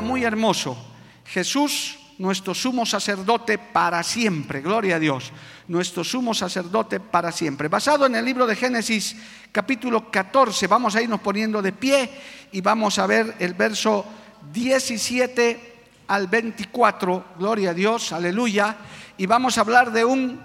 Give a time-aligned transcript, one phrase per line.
[0.00, 0.76] Muy hermoso.
[1.24, 4.60] Jesús, nuestro sumo sacerdote para siempre.
[4.60, 5.32] Gloria a Dios.
[5.68, 7.68] Nuestro sumo sacerdote para siempre.
[7.68, 9.16] Basado en el libro de Génesis
[9.52, 10.66] capítulo 14.
[10.66, 12.10] Vamos a irnos poniendo de pie
[12.52, 14.04] y vamos a ver el verso
[14.52, 15.74] 17
[16.08, 17.24] al 24.
[17.38, 18.12] Gloria a Dios.
[18.12, 18.76] Aleluya.
[19.16, 20.40] Y vamos a hablar de un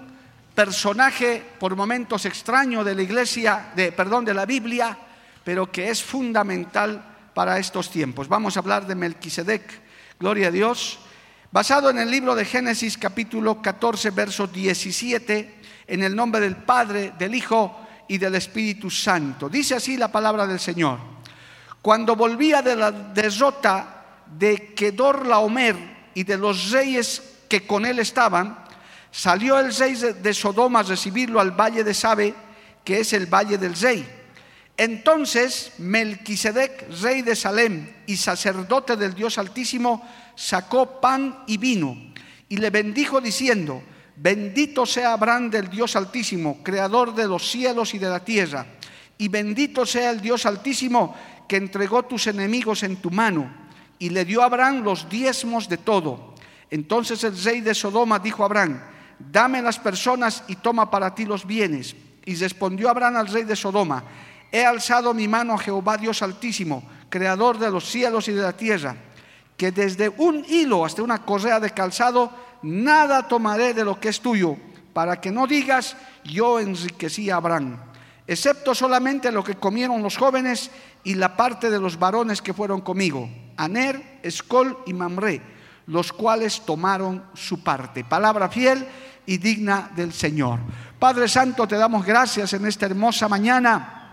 [0.54, 4.96] personaje por momentos extraño de la iglesia, de, perdón, de la Biblia,
[5.42, 8.28] pero que es fundamental para estos tiempos.
[8.28, 9.62] Vamos a hablar de Melquisedec,
[10.18, 11.00] gloria a Dios,
[11.50, 17.12] basado en el libro de Génesis capítulo 14, verso 17, en el nombre del Padre,
[17.18, 19.48] del Hijo y del Espíritu Santo.
[19.48, 20.98] Dice así la palabra del Señor.
[21.82, 25.76] Cuando volvía de la derrota de Kedor Laomer
[26.14, 28.64] y de los reyes que con él estaban,
[29.10, 32.34] salió el rey de Sodoma a recibirlo al valle de Sabe,
[32.82, 34.13] que es el valle del rey.
[34.76, 41.96] Entonces Melquisedec, rey de Salem y sacerdote del Dios Altísimo, sacó pan y vino
[42.48, 43.82] y le bendijo diciendo,
[44.16, 48.66] bendito sea Abraham del Dios Altísimo, creador de los cielos y de la tierra,
[49.18, 51.16] y bendito sea el Dios Altísimo
[51.48, 53.52] que entregó tus enemigos en tu mano,
[53.98, 56.34] y le dio a Abraham los diezmos de todo.
[56.70, 58.80] Entonces el rey de Sodoma dijo a Abraham,
[59.18, 61.94] dame las personas y toma para ti los bienes.
[62.24, 64.02] Y respondió Abraham al rey de Sodoma,
[64.52, 68.52] he alzado mi mano a Jehová Dios Altísimo, creador de los cielos y de la
[68.52, 68.96] tierra,
[69.56, 72.30] que desde un hilo hasta una correa de calzado,
[72.62, 74.56] nada tomaré de lo que es tuyo,
[74.92, 77.78] para que no digas, yo enriquecí a Abraham,
[78.26, 80.70] excepto solamente lo que comieron los jóvenes
[81.02, 85.40] y la parte de los varones que fueron conmigo, Aner, Escol y Mamre,
[85.86, 88.04] los cuales tomaron su parte.
[88.04, 88.86] Palabra fiel
[89.26, 90.60] y digna del Señor.
[90.98, 94.03] Padre Santo, te damos gracias en esta hermosa mañana.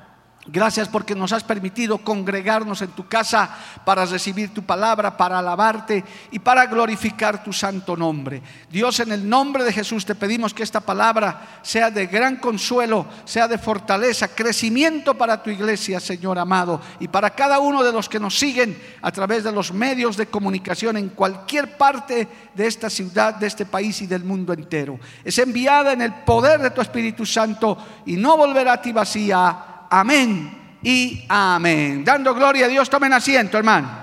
[0.47, 6.03] Gracias porque nos has permitido congregarnos en tu casa para recibir tu palabra, para alabarte
[6.31, 8.41] y para glorificar tu santo nombre.
[8.67, 13.05] Dios, en el nombre de Jesús te pedimos que esta palabra sea de gran consuelo,
[13.23, 18.09] sea de fortaleza, crecimiento para tu iglesia, Señor amado, y para cada uno de los
[18.09, 22.89] que nos siguen a través de los medios de comunicación en cualquier parte de esta
[22.89, 24.99] ciudad, de este país y del mundo entero.
[25.23, 27.77] Es enviada en el poder de tu Espíritu Santo
[28.07, 32.03] y no volverá a ti vacía amén y amén.
[32.03, 34.01] Dando gloria a Dios, tomen asiento, hermano.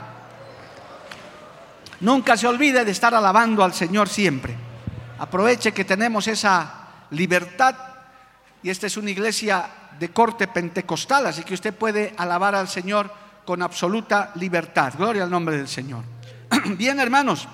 [2.00, 4.54] Nunca se olvide de estar alabando al Señor siempre.
[5.18, 6.72] Aproveche que tenemos esa
[7.10, 7.74] libertad
[8.62, 9.68] y esta es una iglesia
[9.98, 13.10] de corte pentecostal, así que usted puede alabar al Señor
[13.44, 14.92] con absoluta libertad.
[14.96, 16.04] Gloria al nombre del Señor.
[16.76, 17.48] Bien, hermanos,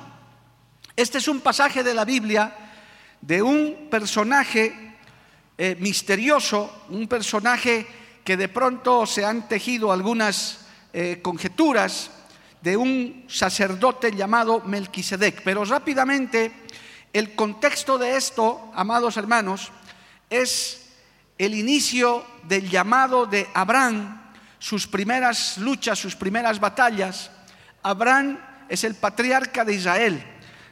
[0.97, 2.53] este es un pasaje de la Biblia
[3.21, 4.97] de un personaje
[5.57, 7.87] eh, misterioso, un personaje
[8.25, 10.61] que de pronto se han tejido algunas
[10.93, 12.11] eh, conjeturas
[12.63, 15.43] de un sacerdote llamado Melquisedec.
[15.43, 16.51] Pero rápidamente,
[17.13, 19.71] el contexto de esto, amados hermanos,
[20.31, 20.87] es
[21.37, 27.31] el inicio del llamado de Abraham, sus primeras luchas, sus primeras batallas.
[27.83, 28.39] Abraham
[28.71, 30.25] es el patriarca de Israel.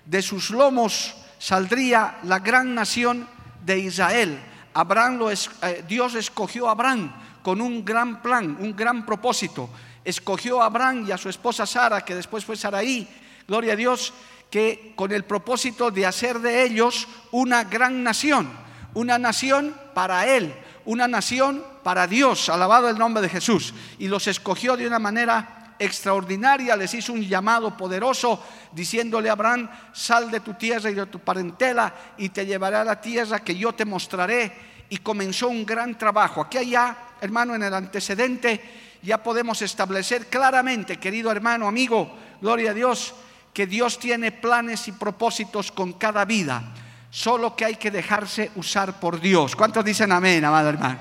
[0.07, 3.29] De sus lomos saldría la gran nación
[3.67, 4.41] de Israel.
[4.73, 9.69] Abraham lo es, eh, Dios escogió a Abraham con un gran plan, un gran propósito.
[10.05, 13.09] Escogió a Abraham y a su esposa Sara, que después fue Saraí,
[13.47, 14.13] gloria a Dios,
[14.51, 18.51] que con el propósito de hacer de ellos una gran nación,
[18.95, 23.73] una nación para Él, una nación para Dios, alabado el nombre de Jesús.
[23.99, 29.69] Y los escogió de una manera extraordinaria, les hizo un llamado poderoso diciéndole a Abraham,
[29.93, 33.57] sal de tu tierra y de tu parentela y te llevaré a la tierra que
[33.57, 34.72] yo te mostraré.
[34.93, 36.43] Y comenzó un gran trabajo.
[36.43, 38.61] Aquí allá hermano, en el antecedente
[39.01, 43.15] ya podemos establecer claramente, querido hermano, amigo, gloria a Dios,
[43.55, 46.75] que Dios tiene planes y propósitos con cada vida,
[47.11, 49.55] solo que hay que dejarse usar por Dios.
[49.55, 50.99] ¿Cuántos dicen amén, amado hermano?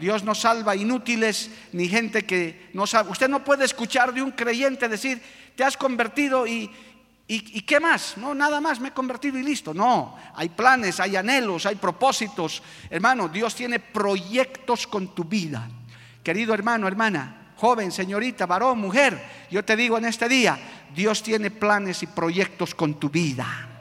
[0.00, 3.10] Dios no salva inútiles ni gente que no sabe.
[3.10, 5.22] Usted no puede escuchar de un creyente decir,
[5.54, 6.70] te has convertido y,
[7.34, 8.18] ¿Y, qué más?
[8.18, 9.72] No, nada más, me he convertido y listo.
[9.72, 12.62] No, hay planes, hay anhelos, hay propósitos.
[12.90, 15.66] Hermano, Dios tiene proyectos con tu vida.
[16.22, 20.58] Querido hermano, hermana, joven, señorita, varón, mujer, yo te digo en este día,
[20.94, 23.71] Dios tiene planes y proyectos con tu vida.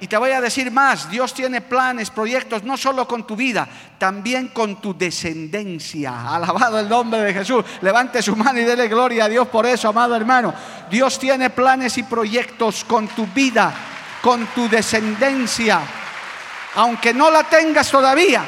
[0.00, 3.68] Y te voy a decir más, Dios tiene planes, proyectos, no solo con tu vida,
[3.98, 6.34] también con tu descendencia.
[6.34, 7.62] Alabado el nombre de Jesús.
[7.82, 10.54] Levante su mano y dele gloria a Dios por eso, amado hermano.
[10.90, 13.74] Dios tiene planes y proyectos con tu vida,
[14.22, 15.82] con tu descendencia.
[16.76, 18.42] Aunque no la tengas todavía.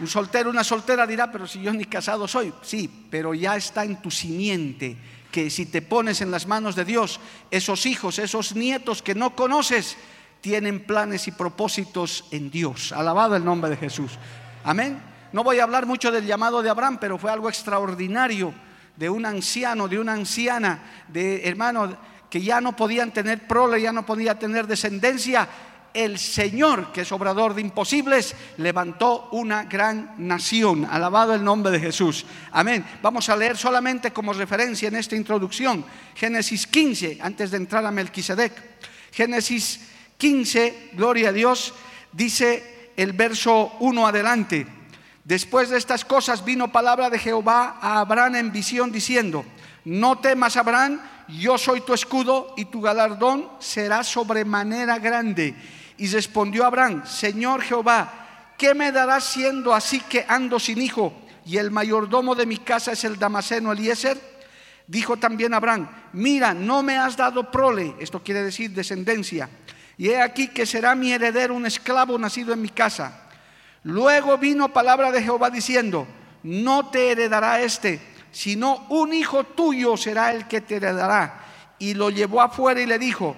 [0.00, 2.52] Un soltero, una soltera dirá, pero si yo ni casado soy.
[2.62, 4.96] Sí, pero ya está en tu simiente
[5.36, 9.36] que si te pones en las manos de Dios, esos hijos, esos nietos que no
[9.36, 9.94] conoces,
[10.40, 12.90] tienen planes y propósitos en Dios.
[12.90, 14.12] Alabado el nombre de Jesús.
[14.64, 14.98] Amén.
[15.34, 18.54] No voy a hablar mucho del llamado de Abraham, pero fue algo extraordinario
[18.96, 21.96] de un anciano, de una anciana, de hermanos
[22.30, 25.46] que ya no podían tener prole, ya no podía tener descendencia
[25.96, 30.84] el Señor, que es obrador de imposibles, levantó una gran nación.
[30.84, 32.26] Alabado el nombre de Jesús.
[32.52, 32.84] Amén.
[33.02, 35.84] Vamos a leer solamente como referencia en esta introducción
[36.14, 38.52] Génesis 15, antes de entrar a Melquisedec.
[39.12, 39.80] Génesis
[40.18, 41.74] 15, gloria a Dios,
[42.12, 44.66] dice el verso 1 adelante.
[45.24, 49.44] Después de estas cosas vino palabra de Jehová a Abraham en visión diciendo,
[49.84, 55.54] no temas Abraham, yo soy tu escudo y tu galardón será sobremanera grande
[55.98, 61.12] y respondió Abraham, Señor Jehová, ¿qué me darás siendo así que ando sin hijo
[61.44, 64.20] y el mayordomo de mi casa es el Damaseno Eliezer?
[64.86, 69.48] Dijo también Abraham, mira, no me has dado prole, esto quiere decir descendencia,
[69.98, 73.22] y he aquí que será mi heredero un esclavo nacido en mi casa.
[73.82, 76.06] Luego vino palabra de Jehová diciendo,
[76.42, 78.00] no te heredará este,
[78.30, 81.42] sino un hijo tuyo será el que te heredará.
[81.78, 83.36] Y lo llevó afuera y le dijo,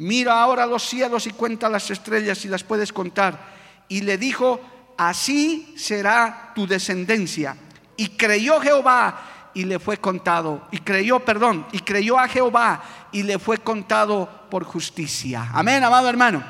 [0.00, 3.38] mira ahora los cielos y cuenta las estrellas si las puedes contar.
[3.86, 4.60] Y le dijo,
[4.96, 7.56] así será tu descendencia.
[7.96, 10.66] Y creyó Jehová y le fue contado.
[10.70, 12.82] Y creyó, perdón, y creyó a Jehová
[13.12, 15.50] y le fue contado por justicia.
[15.52, 16.42] Amén, amado hermano.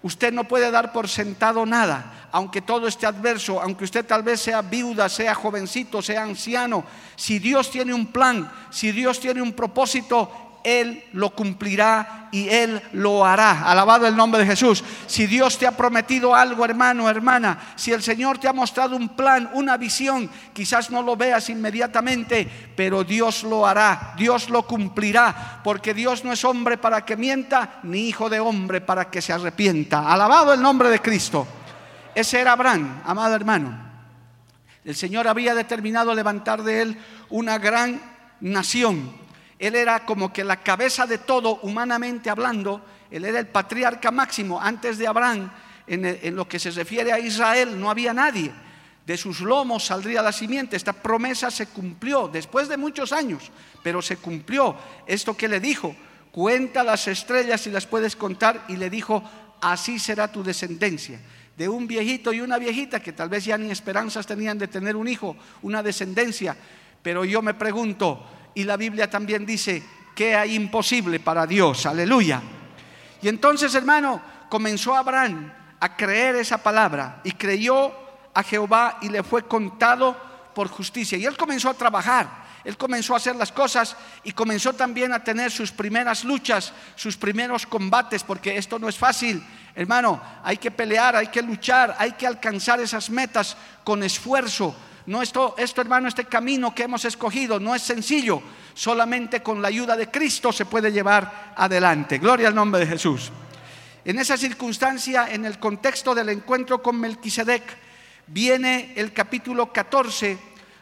[0.00, 4.40] Usted no puede dar por sentado nada, aunque todo esté adverso, aunque usted tal vez
[4.40, 6.84] sea viuda, sea jovencito, sea anciano.
[7.16, 12.80] Si Dios tiene un plan, si Dios tiene un propósito, él lo cumplirá y Él
[12.92, 13.62] lo hará.
[13.62, 14.84] Alabado el nombre de Jesús.
[15.06, 19.10] Si Dios te ha prometido algo, hermano, hermana, si el Señor te ha mostrado un
[19.10, 25.60] plan, una visión, quizás no lo veas inmediatamente, pero Dios lo hará, Dios lo cumplirá,
[25.64, 29.32] porque Dios no es hombre para que mienta, ni hijo de hombre para que se
[29.32, 30.10] arrepienta.
[30.10, 31.46] Alabado el nombre de Cristo.
[32.14, 33.88] Ese era Abraham, amado hermano.
[34.84, 38.00] El Señor había determinado levantar de él una gran
[38.40, 39.17] nación
[39.58, 42.80] él era como que la cabeza de todo, humanamente hablando.
[43.10, 44.60] Él era el patriarca máximo.
[44.60, 45.50] Antes de Abraham,
[45.86, 48.52] en, lo que se refiere a Israel, no había nadie.
[49.04, 50.76] De sus lomos saldría la simiente.
[50.76, 53.50] Esta promesa se cumplió después de muchos años,
[53.82, 54.76] pero se cumplió.
[55.06, 55.96] Esto que le dijo,
[56.30, 59.24] cuenta las estrellas si las puedes contar, y le dijo,
[59.60, 61.18] así será tu descendencia.
[61.56, 64.94] De un viejito y una viejita que tal vez ya ni esperanzas tenían de tener
[64.94, 66.56] un hijo, una descendencia.
[67.02, 68.24] Pero yo me pregunto,
[68.58, 69.80] y la Biblia también dice
[70.16, 72.42] que hay imposible para Dios, aleluya.
[73.22, 77.92] Y entonces, hermano, comenzó Abraham a creer esa palabra y creyó
[78.34, 80.16] a Jehová y le fue contado
[80.56, 81.16] por justicia.
[81.16, 85.22] Y él comenzó a trabajar, él comenzó a hacer las cosas y comenzó también a
[85.22, 89.40] tener sus primeras luchas, sus primeros combates, porque esto no es fácil.
[89.76, 94.74] Hermano, hay que pelear, hay que luchar, hay que alcanzar esas metas con esfuerzo,
[95.08, 98.42] no esto, esto, hermano, este camino que hemos escogido no es sencillo.
[98.74, 102.18] Solamente con la ayuda de Cristo se puede llevar adelante.
[102.18, 103.32] Gloria al nombre de Jesús.
[104.04, 107.62] En esa circunstancia, en el contexto del encuentro con Melquisedec,
[108.26, 110.38] viene el capítulo 14,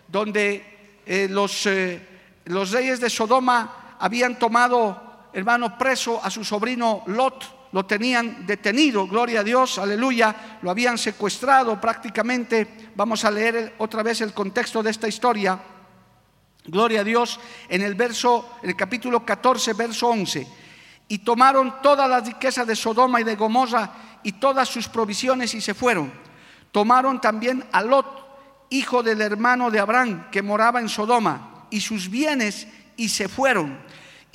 [0.08, 2.04] donde eh, los, eh,
[2.46, 9.06] los reyes de Sodoma habían tomado, hermano, preso a su sobrino Lot lo tenían detenido,
[9.06, 12.90] gloria a Dios, aleluya, lo habían secuestrado prácticamente.
[12.94, 15.58] Vamos a leer otra vez el contexto de esta historia.
[16.64, 20.46] Gloria a Dios, en el verso, en el capítulo 14, verso 11.
[21.08, 23.90] Y tomaron toda la riqueza de Sodoma y de Gomorra
[24.22, 26.12] y todas sus provisiones y se fueron.
[26.72, 28.06] Tomaron también a Lot,
[28.70, 33.78] hijo del hermano de Abraham, que moraba en Sodoma, y sus bienes y se fueron.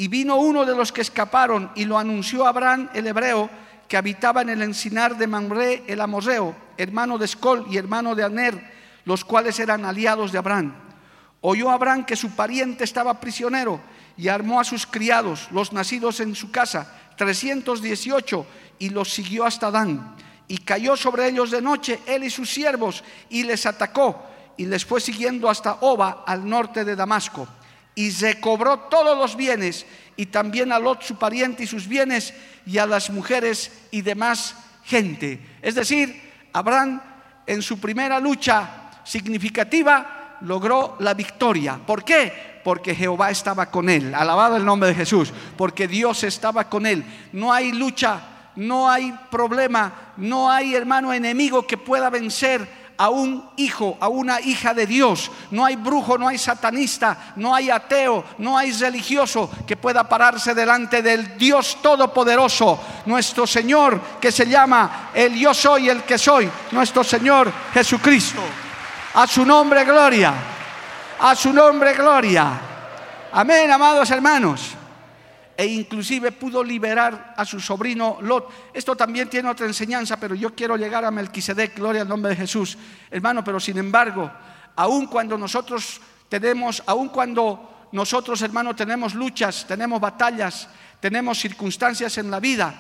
[0.02, 3.52] Y vino uno de los que escaparon y lo anunció a Abraham el hebreo,
[3.88, 8.24] que habitaba en el encinar de Mamre el amorreo, hermano de Escol y hermano de
[8.24, 8.74] Aner,
[9.06, 10.74] los cuales eran aliados de Abraham.
[11.42, 13.80] Oyó Abraham que su pariente estaba prisionero
[14.18, 18.48] y armó a sus criados, los nacidos en su casa, 318,
[18.80, 20.16] y los siguió hasta Dan.
[20.48, 24.20] Y cayó sobre ellos de noche él y sus siervos y les atacó
[24.58, 27.48] y les fue siguiendo hasta Oba, al norte de Damasco.
[27.96, 32.34] Y recobró todos los bienes y también a Lot su pariente y sus bienes
[32.66, 35.40] y a las mujeres y demás gente.
[35.62, 36.22] Es decir,
[36.54, 37.02] Abraham
[37.48, 41.80] en su primera lucha significativa logró la victoria.
[41.86, 42.62] ¿Por qué?
[42.64, 44.14] Porque Jehová estaba con él.
[44.14, 45.34] Alabado el nombre de Jesús.
[45.58, 47.04] Porque Dios estaba con él.
[47.32, 48.22] No hay lucha,
[48.56, 54.40] no hay problema, no hay hermano enemigo que pueda vencer a un hijo, a una
[54.40, 55.32] hija de Dios.
[55.50, 60.54] No hay brujo, no hay satanista, no hay ateo, no hay religioso que pueda pararse
[60.54, 66.48] delante del Dios Todopoderoso, nuestro Señor que se llama el yo soy el que soy,
[66.70, 68.42] nuestro Señor Jesucristo.
[69.16, 70.36] A su nombre gloria,
[71.22, 72.52] a su nombre gloria.
[73.32, 74.76] Amén, amados hermanos
[75.62, 78.74] e inclusive pudo liberar a su sobrino Lot.
[78.74, 82.36] Esto también tiene otra enseñanza, pero yo quiero llegar a Melquisedec, gloria al nombre de
[82.36, 82.80] Jesús.
[83.12, 84.32] Hermano, pero sin embargo,
[84.76, 90.68] aun cuando nosotros tenemos, aun cuando nosotros, hermano, tenemos luchas, tenemos batallas,
[91.00, 92.74] tenemos circunstancias en la vida,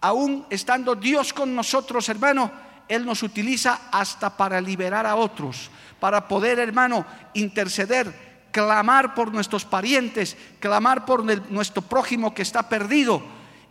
[0.00, 2.52] aún estando Dios con nosotros, hermano,
[2.86, 9.64] Él nos utiliza hasta para liberar a otros, para poder, hermano, interceder clamar por nuestros
[9.64, 13.22] parientes, clamar por nuestro prójimo que está perdido.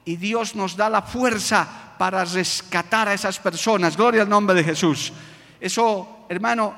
[0.04, 3.96] Y Dios nos da la fuerza para rescatar a esas personas.
[3.96, 5.14] Gloria al nombre de Jesús.
[5.60, 6.74] Eso, hermano,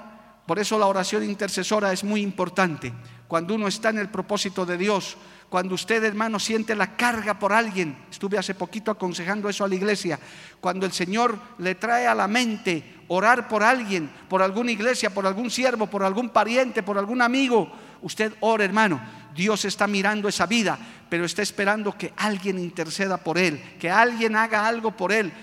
[0.45, 2.93] por eso la oración intercesora es muy importante.
[3.27, 5.15] Cuando uno está en el propósito de Dios,
[5.49, 9.75] cuando usted, hermano, siente la carga por alguien, estuve hace poquito aconsejando eso a la
[9.75, 10.19] iglesia,
[10.59, 15.27] cuando el Señor le trae a la mente orar por alguien, por alguna iglesia, por
[15.27, 17.71] algún siervo, por algún pariente, por algún amigo,
[18.03, 19.01] Usted ora, hermano.
[19.33, 20.77] Dios está mirando esa vida,
[21.09, 25.33] pero está esperando que alguien interceda por él, que alguien haga algo por él.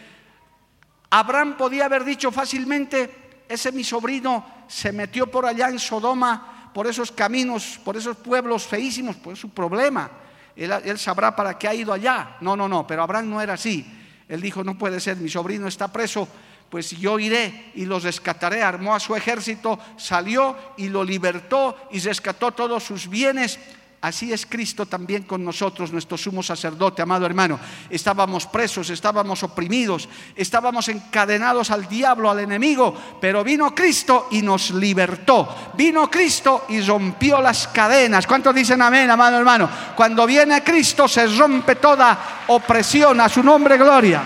[1.11, 6.87] Abraham podía haber dicho fácilmente, ese mi sobrino se metió por allá en Sodoma, por
[6.87, 10.09] esos caminos, por esos pueblos feísimos, pues su problema.
[10.55, 12.37] Él, él, sabrá para qué ha ido allá.
[12.41, 13.85] No, no, no, pero Abraham no era así.
[14.29, 16.29] Él dijo, no puede ser, mi sobrino está preso,
[16.71, 18.63] pues yo iré y los rescataré.
[18.63, 23.59] Armó a su ejército, salió y lo libertó y rescató todos sus bienes.
[24.03, 27.61] Así es Cristo también con nosotros, nuestro sumo sacerdote, amado hermano.
[27.91, 34.71] Estábamos presos, estábamos oprimidos, estábamos encadenados al diablo, al enemigo, pero vino Cristo y nos
[34.71, 35.73] libertó.
[35.75, 38.27] Vino Cristo y rompió las cadenas.
[38.27, 39.69] ¿Cuántos dicen amén, amado hermano?
[39.95, 43.21] Cuando viene Cristo se rompe toda opresión.
[43.21, 44.23] A su nombre, gloria.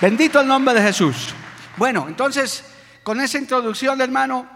[0.00, 1.32] Bendito el nombre de Jesús.
[1.76, 2.64] Bueno, entonces,
[3.04, 4.46] con esa introducción, hermano,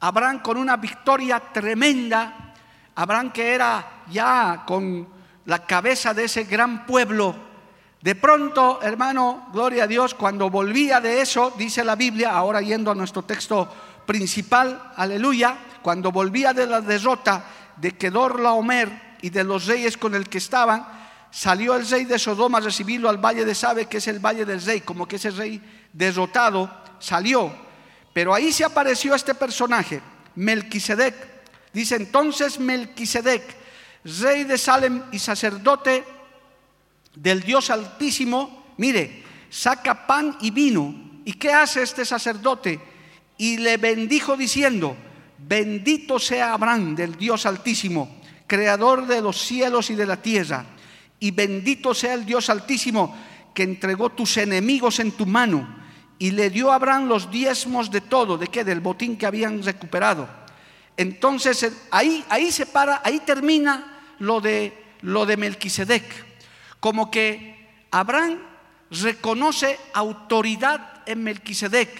[0.00, 2.54] Abraham con una victoria tremenda,
[2.94, 5.08] Abraham que era ya con
[5.46, 7.34] la cabeza de ese gran pueblo,
[8.00, 12.92] de pronto, hermano, gloria a Dios, cuando volvía de eso, dice la Biblia, ahora yendo
[12.92, 13.68] a nuestro texto
[14.06, 17.44] principal, aleluya, cuando volvía de la derrota
[17.76, 20.86] de Kedor Laomer y de los reyes con el que estaban,
[21.30, 24.44] salió el rey de Sodoma a recibirlo al valle de Sabe, que es el valle
[24.44, 25.60] del rey, como que ese rey
[25.92, 27.52] derrotado salió.
[28.12, 30.00] Pero ahí se apareció este personaje,
[30.36, 31.14] Melquisedec.
[31.72, 33.42] Dice entonces Melquisedec,
[34.20, 36.04] rey de Salem y sacerdote
[37.14, 40.94] del Dios Altísimo, mire, saca pan y vino.
[41.24, 42.80] ¿Y qué hace este sacerdote?
[43.36, 44.96] Y le bendijo diciendo,
[45.36, 50.64] bendito sea Abraham del Dios Altísimo, creador de los cielos y de la tierra
[51.20, 53.16] y bendito sea el Dios Altísimo
[53.54, 55.76] que entregó tus enemigos en tu mano
[56.18, 58.64] y le dio a Abraham los diezmos de todo, ¿de qué?
[58.64, 60.28] Del botín que habían recuperado.
[60.96, 66.04] Entonces eh, ahí, ahí se para, ahí termina lo de, lo de Melquisedec.
[66.80, 68.38] Como que Abraham
[68.90, 71.90] reconoce autoridad en Melquisedec.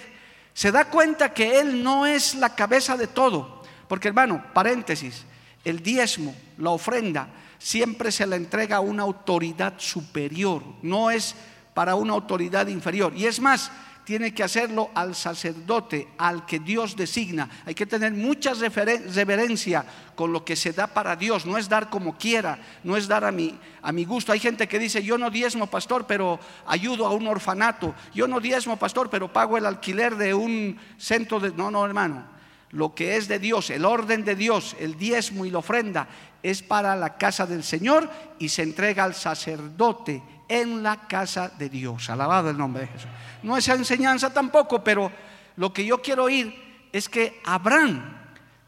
[0.52, 3.62] Se da cuenta que él no es la cabeza de todo.
[3.88, 5.24] Porque hermano, paréntesis,
[5.64, 11.34] el diezmo, la ofrenda, siempre se le entrega a una autoridad superior, no es
[11.74, 13.12] para una autoridad inferior.
[13.16, 13.70] Y es más,
[14.08, 17.46] tiene que hacerlo al sacerdote, al que Dios designa.
[17.66, 19.84] Hay que tener mucha reverencia
[20.14, 21.44] con lo que se da para Dios.
[21.44, 24.32] No es dar como quiera, no es dar a mi, a mi gusto.
[24.32, 27.94] Hay gente que dice, yo no diezmo, pastor, pero ayudo a un orfanato.
[28.14, 31.52] Yo no diezmo, pastor, pero pago el alquiler de un centro de...
[31.52, 32.24] No, no, hermano.
[32.70, 36.08] Lo que es de Dios, el orden de Dios, el diezmo y la ofrenda,
[36.42, 41.68] es para la casa del Señor y se entrega al sacerdote en la casa de
[41.68, 42.08] Dios.
[42.10, 43.10] Alabado el nombre de Jesús.
[43.42, 45.10] No es enseñanza tampoco, pero
[45.56, 48.16] lo que yo quiero oír, es que Abraham,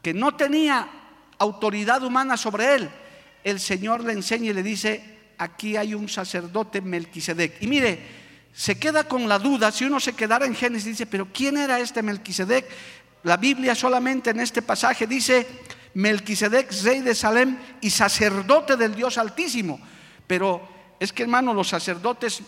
[0.01, 0.87] que no tenía
[1.39, 2.89] autoridad humana sobre él,
[3.43, 7.61] el Señor le enseña y le dice, aquí hay un sacerdote Melquisedec.
[7.61, 7.99] Y mire,
[8.53, 11.79] se queda con la duda, si uno se quedara en Génesis, dice, pero ¿quién era
[11.79, 12.67] este Melquisedec?
[13.23, 15.47] La Biblia solamente en este pasaje dice,
[15.93, 19.79] Melquisedec, rey de Salem y sacerdote del Dios Altísimo.
[20.27, 20.61] Pero
[20.99, 22.41] es que hermano, los sacerdotes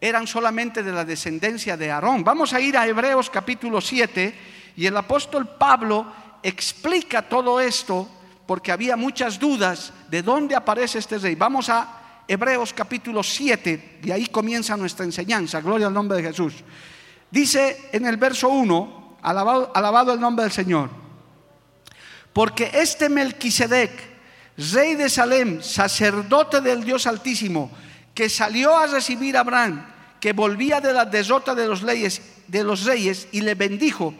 [0.00, 2.24] eran solamente de la descendencia de Aarón.
[2.24, 4.34] Vamos a ir a Hebreos capítulo 7
[4.76, 8.08] y el apóstol Pablo explica todo esto
[8.46, 11.36] porque había muchas dudas de dónde aparece este rey.
[11.36, 15.60] Vamos a Hebreos capítulo 7 y ahí comienza nuestra enseñanza.
[15.60, 16.54] Gloria al nombre de Jesús.
[17.30, 21.01] Dice en el verso 1, alabado, alabado el nombre del Señor.
[22.32, 23.90] Porque este Melquisedec,
[24.72, 27.70] rey de Salem, sacerdote del Dios Altísimo,
[28.14, 29.86] que salió a recibir a Abraham,
[30.20, 34.14] que volvía de la desota de los, reyes y le bendijo,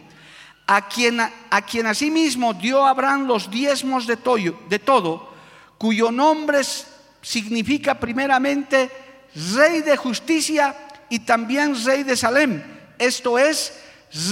[0.67, 4.17] a quien, a quien asimismo dio a Abraham los diezmos de,
[4.69, 5.33] de todo,
[5.77, 6.61] cuyo nombre
[7.21, 8.89] significa primeramente
[9.55, 10.75] rey de justicia
[11.09, 12.61] y también rey de Salem.
[12.97, 13.73] Esto es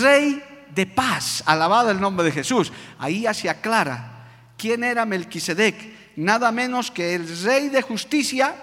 [0.02, 0.42] rey
[0.74, 1.44] de paz.
[1.46, 2.72] Alabado el nombre de Jesús.
[3.00, 6.16] Ahí se aclara quién era Melquisedec.
[6.16, 8.56] Nada menos que el rey de justicia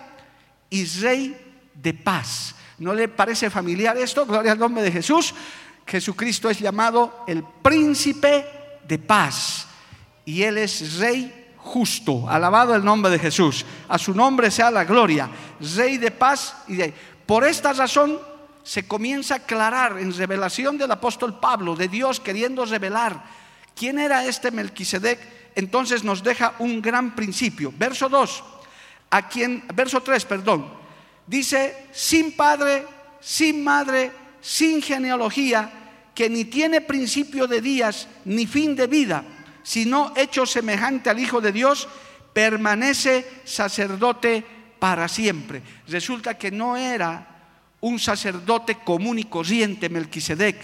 [0.70, 1.36] y rey
[1.74, 2.54] de paz.
[2.78, 4.26] ¿No le parece familiar esto?
[4.26, 5.34] Gloria al nombre de Jesús.
[5.86, 8.44] Jesucristo es llamado el príncipe
[8.86, 9.66] de paz
[10.24, 12.28] y él es rey justo.
[12.28, 13.64] Alabado el nombre de Jesús.
[13.88, 15.28] A su nombre sea la gloria.
[15.76, 16.94] Rey de paz y de...
[17.26, 18.18] Por esta razón
[18.68, 23.24] se comienza a aclarar en revelación del apóstol Pablo, de Dios queriendo revelar
[23.74, 25.18] quién era este Melquisedec,
[25.54, 27.72] entonces nos deja un gran principio.
[27.74, 28.44] Verso 2,
[29.08, 30.70] a quien, verso 3, perdón,
[31.26, 32.84] dice, sin padre,
[33.22, 35.72] sin madre, sin genealogía,
[36.14, 39.24] que ni tiene principio de días ni fin de vida,
[39.62, 41.88] sino hecho semejante al Hijo de Dios,
[42.34, 44.44] permanece sacerdote
[44.78, 45.62] para siempre.
[45.86, 47.37] Resulta que no era
[47.80, 50.56] un sacerdote común y corriente, Melquisedec.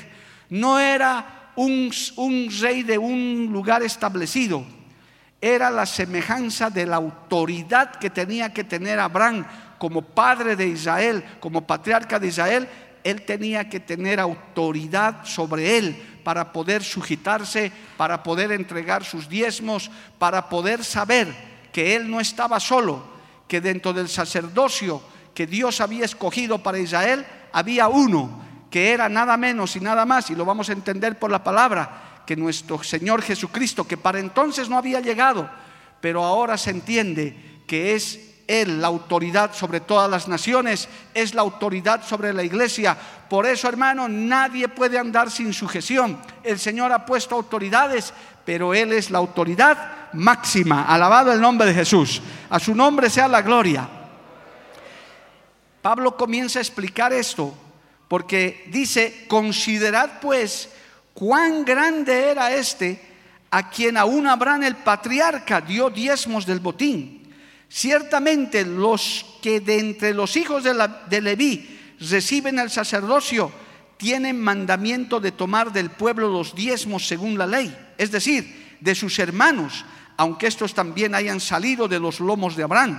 [0.51, 4.65] No era un, un, rey de un lugar establecido.
[5.41, 9.47] Era la semejanza de la autoridad que tenía que tener Abraham
[9.79, 12.69] como padre de Israel, como patriarca de Israel.
[13.05, 19.91] Él tenía que tener autoridad sobre él para poder sujetarse, para poder entregar sus diezmos,
[20.19, 21.35] para poder saber
[21.71, 23.05] que él no estaba solo,
[23.47, 25.03] que dentro del sacerdocio
[25.35, 30.31] que Dios había escogido para Israel, había uno que era nada menos y nada más,
[30.31, 34.69] y lo vamos a entender por la palabra, que nuestro Señor Jesucristo, que para entonces
[34.69, 35.49] no había llegado,
[36.01, 38.19] pero ahora se entiende que es
[38.49, 42.97] Él la autoridad sobre todas las naciones, es la autoridad sobre la iglesia.
[43.29, 46.19] Por eso, hermano, nadie puede andar sin sujeción.
[46.43, 48.13] El Señor ha puesto autoridades,
[48.45, 50.85] pero Él es la autoridad máxima.
[50.85, 52.21] Alabado el nombre de Jesús.
[52.51, 53.89] A su nombre sea la gloria.
[55.85, 57.53] Pablo comienza a explicar esto
[58.09, 60.71] porque dice, considerad pues
[61.13, 62.99] cuán grande era este
[63.51, 67.31] a quien aún Abraham el patriarca dio diezmos del botín.
[67.69, 73.53] Ciertamente los que de entre los hijos de, la, Leví reciben el sacerdocio
[73.99, 79.19] tienen mandamiento de tomar del pueblo los diezmos según la ley, es decir, de sus
[79.19, 79.85] hermanos,
[80.17, 82.99] aunque estos también hayan salido de los lomos de Abraham.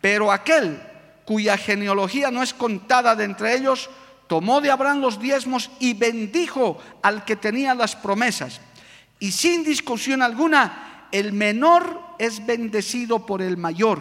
[0.00, 0.80] Pero aquel
[1.26, 3.90] cuya genealogía no es contada de entre ellos,
[4.28, 8.60] tomó de Abraham los diezmos y bendijo al que tenía las promesas.
[9.18, 14.00] Y sin discusión alguna, el menor es bendecido por el mayor.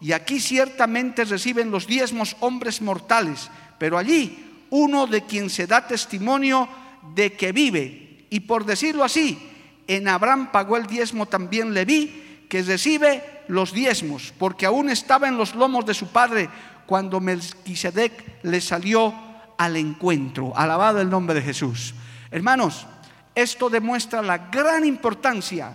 [0.00, 5.86] Y aquí ciertamente reciben los diezmos hombres mortales, pero allí uno de quien se da
[5.86, 6.68] testimonio
[7.14, 8.26] de que vive.
[8.28, 9.38] Y por decirlo así,
[9.86, 15.36] en Abraham pagó el diezmo también Leví, que recibe los diezmos, porque aún estaba en
[15.36, 16.48] los lomos de su padre
[16.86, 19.14] cuando Melquisedec le salió
[19.58, 20.56] al encuentro.
[20.56, 21.94] Alabado el nombre de Jesús.
[22.30, 22.86] Hermanos,
[23.34, 25.74] esto demuestra la gran importancia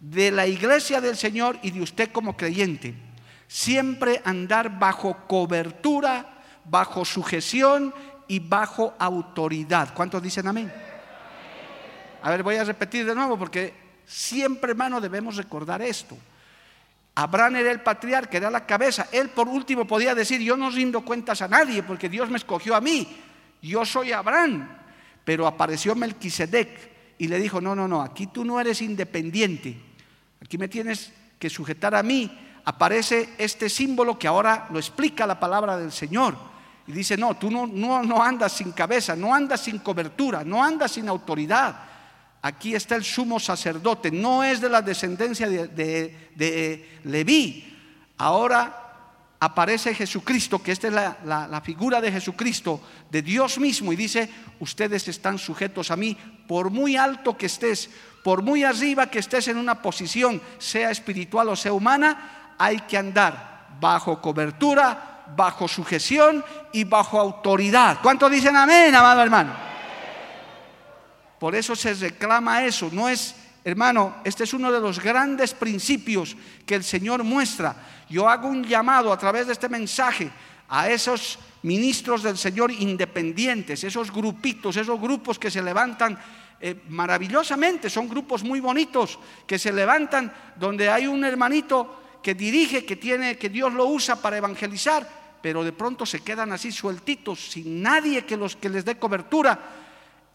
[0.00, 2.94] de la iglesia del Señor y de usted como creyente.
[3.48, 7.94] Siempre andar bajo cobertura, bajo sujeción
[8.28, 9.94] y bajo autoridad.
[9.94, 10.72] ¿Cuántos dicen amén?
[12.22, 13.72] A ver, voy a repetir de nuevo porque
[14.04, 16.16] siempre, hermano, debemos recordar esto.
[17.18, 19.08] Abraham era el patriarca, era la cabeza.
[19.10, 22.76] Él por último podía decir, yo no rindo cuentas a nadie porque Dios me escogió
[22.76, 23.08] a mí.
[23.62, 24.68] Yo soy Abraham.
[25.24, 29.80] Pero apareció Melquisedec y le dijo, no, no, no, aquí tú no eres independiente.
[30.42, 32.30] Aquí me tienes que sujetar a mí.
[32.66, 36.36] Aparece este símbolo que ahora lo explica la palabra del Señor.
[36.86, 40.62] Y dice, no, tú no, no, no andas sin cabeza, no andas sin cobertura, no
[40.62, 41.76] andas sin autoridad.
[42.46, 47.76] Aquí está el sumo sacerdote, no es de la descendencia de, de, Leví.
[48.18, 52.80] Ahora aparece Jesucristo, que esta es la, la, figura de Jesucristo,
[53.10, 54.30] de Dios mismo, y dice,
[54.60, 57.90] ustedes están sujetos a mí, por muy alto que estés,
[58.22, 62.96] por muy arriba que estés en una posición, sea espiritual o sea humana, hay que
[62.96, 67.98] andar bajo cobertura, bajo sujeción y bajo autoridad.
[68.02, 69.65] ¿Cuántos dicen amén, amado hermano?
[71.46, 72.90] Por eso se reclama eso.
[72.90, 73.32] No es,
[73.62, 77.76] hermano, este es uno de los grandes principios que el Señor muestra.
[78.10, 80.28] Yo hago un llamado a través de este mensaje
[80.68, 86.18] a esos ministros del Señor independientes, esos grupitos, esos grupos que se levantan
[86.60, 92.84] eh, maravillosamente, son grupos muy bonitos que se levantan donde hay un hermanito que dirige,
[92.84, 95.08] que tiene, que Dios lo usa para evangelizar,
[95.40, 99.85] pero de pronto se quedan así sueltitos, sin nadie que, los, que les dé cobertura.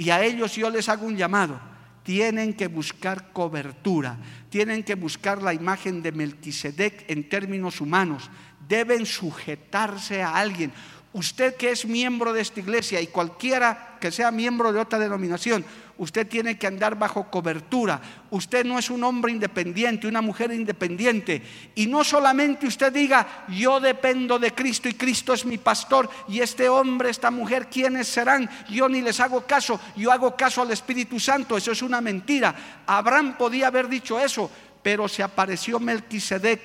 [0.01, 1.61] Y a ellos yo les hago un llamado.
[2.01, 4.17] Tienen que buscar cobertura,
[4.49, 8.31] tienen que buscar la imagen de Melquisedec en términos humanos,
[8.67, 10.73] deben sujetarse a alguien.
[11.13, 15.63] Usted que es miembro de esta iglesia y cualquiera que sea miembro de otra denominación,
[16.01, 18.01] usted tiene que andar bajo cobertura.
[18.31, 21.43] Usted no es un hombre independiente, una mujer independiente.
[21.75, 26.39] Y no solamente usted diga, yo dependo de Cristo y Cristo es mi pastor y
[26.39, 28.49] este hombre, esta mujer, ¿quiénes serán?
[28.67, 31.55] Yo ni les hago caso, yo hago caso al Espíritu Santo.
[31.55, 32.83] Eso es una mentira.
[32.87, 34.49] Abraham podía haber dicho eso,
[34.81, 36.61] pero se apareció Melquisedec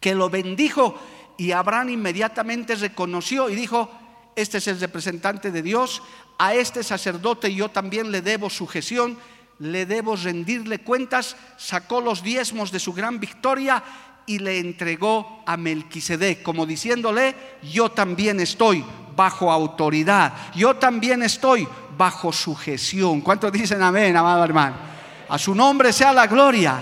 [0.00, 0.98] que lo bendijo
[1.36, 3.99] y Abraham inmediatamente reconoció y dijo,
[4.36, 6.02] este es el representante de Dios,
[6.38, 9.18] a este sacerdote yo también le debo sujeción,
[9.58, 13.82] le debo rendirle cuentas, sacó los diezmos de su gran victoria
[14.26, 21.68] y le entregó a Melquisedec, como diciéndole, yo también estoy bajo autoridad, yo también estoy
[21.98, 23.20] bajo sujeción.
[23.20, 24.76] ¿Cuántos dicen amén, amado hermano?
[25.28, 26.78] A su nombre sea la gloria.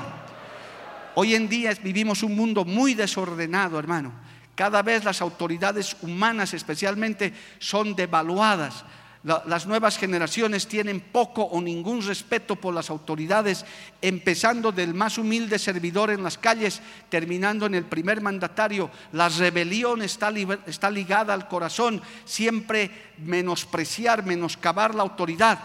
[1.17, 4.28] Hoy en día vivimos un mundo muy desordenado, hermano
[4.59, 8.85] cada vez las autoridades humanas especialmente son devaluadas.
[9.23, 13.65] las nuevas generaciones tienen poco o ningún respeto por las autoridades,
[14.03, 18.91] empezando del más humilde servidor en las calles, terminando en el primer mandatario.
[19.13, 20.33] La rebelión está,
[20.67, 25.61] está ligada al corazón, siempre menospreciar, menoscabar la autoridad.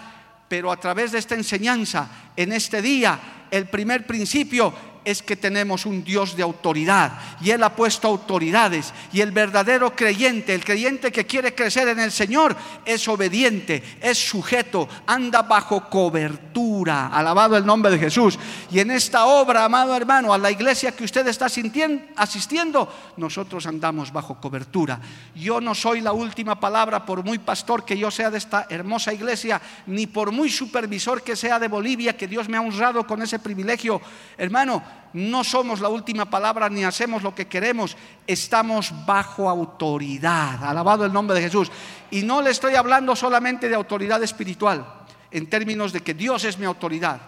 [0.47, 5.85] Pero a través de esta enseñanza, en este día, el primer principio es que tenemos
[5.85, 11.11] un Dios de autoridad y Él ha puesto autoridades y el verdadero creyente, el creyente
[11.11, 17.07] que quiere crecer en el Señor, es obediente, es sujeto, anda bajo cobertura.
[17.07, 18.37] Alabado el nombre de Jesús.
[18.71, 24.11] Y en esta obra, amado hermano, a la iglesia que usted está asistiendo, nosotros andamos
[24.11, 24.99] bajo cobertura.
[25.35, 29.13] Yo no soy la última palabra por muy pastor que yo sea de esta hermosa
[29.13, 33.21] iglesia, ni por muy supervisor que sea de Bolivia, que Dios me ha honrado con
[33.21, 34.01] ese privilegio.
[34.37, 34.83] Hermano,
[35.13, 40.63] no somos la última palabra ni hacemos lo que queremos, estamos bajo autoridad.
[40.63, 41.71] Alabado el nombre de Jesús.
[42.10, 44.86] Y no le estoy hablando solamente de autoridad espiritual,
[45.29, 47.21] en términos de que Dios es mi autoridad,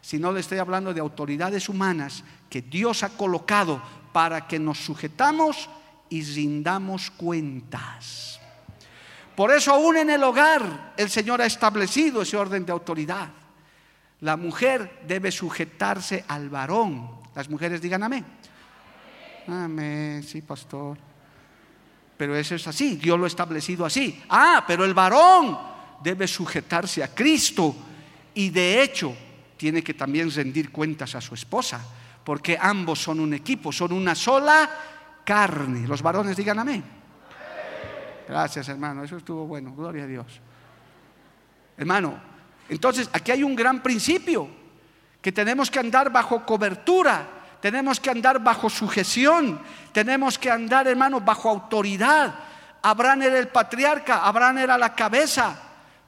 [0.00, 3.80] sino le estoy hablando de autoridades humanas que Dios ha colocado
[4.12, 5.68] para que nos sujetamos
[6.08, 8.40] y rindamos cuentas.
[9.36, 13.28] Por eso aún en el hogar el Señor ha establecido ese orden de autoridad.
[14.20, 18.24] La mujer debe sujetarse al varón las mujeres digan amén.
[19.46, 20.98] Amén, sí, pastor.
[22.16, 24.20] Pero eso es así, Dios lo ha establecido así.
[24.28, 25.56] Ah, pero el varón
[26.02, 27.76] debe sujetarse a Cristo
[28.34, 29.14] y de hecho
[29.56, 31.80] tiene que también rendir cuentas a su esposa,
[32.24, 34.68] porque ambos son un equipo, son una sola
[35.24, 35.86] carne.
[35.86, 36.82] Los varones digan amén.
[38.26, 40.40] Gracias, hermano, eso estuvo bueno, gloria a Dios.
[41.76, 42.18] Hermano,
[42.68, 44.48] entonces aquí hay un gran principio
[45.20, 47.26] que tenemos que andar bajo cobertura,
[47.60, 49.60] tenemos que andar bajo sujeción,
[49.92, 52.34] tenemos que andar, hermano, bajo autoridad.
[52.82, 55.58] Abraham era el patriarca, Abraham era la cabeza,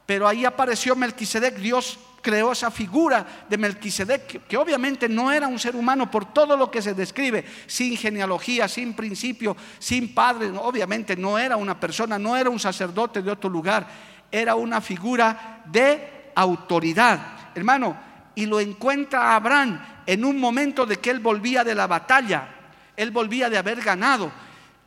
[0.07, 5.59] pero ahí apareció Melquisedec, Dios creó esa figura de Melquisedec, que, obviamente no era un
[5.59, 11.17] ser humano por todo lo que se describe, sin genealogía, sin principio, sin padre, obviamente
[11.17, 13.87] no era una persona, no era un sacerdote de otro lugar,
[14.31, 17.21] era una figura de autoridad.
[17.55, 17.97] Hermano,
[18.35, 22.49] y lo encuentra Abraham en un momento de que él volvía de la batalla,
[22.97, 24.31] él volvía de haber ganado.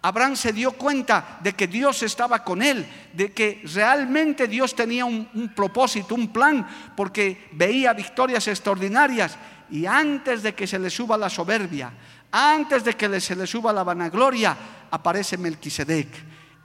[0.02, 5.06] Abraham se dio cuenta de que Dios estaba con él, de que realmente Dios tenía
[5.06, 9.38] un, propósito, un plan, porque veía victorias extraordinarias.
[9.72, 11.92] Y antes de que se le suba la soberbia,
[12.32, 14.58] antes de que se le suba la vanagloria,
[14.92, 16.08] aparece Melquisedec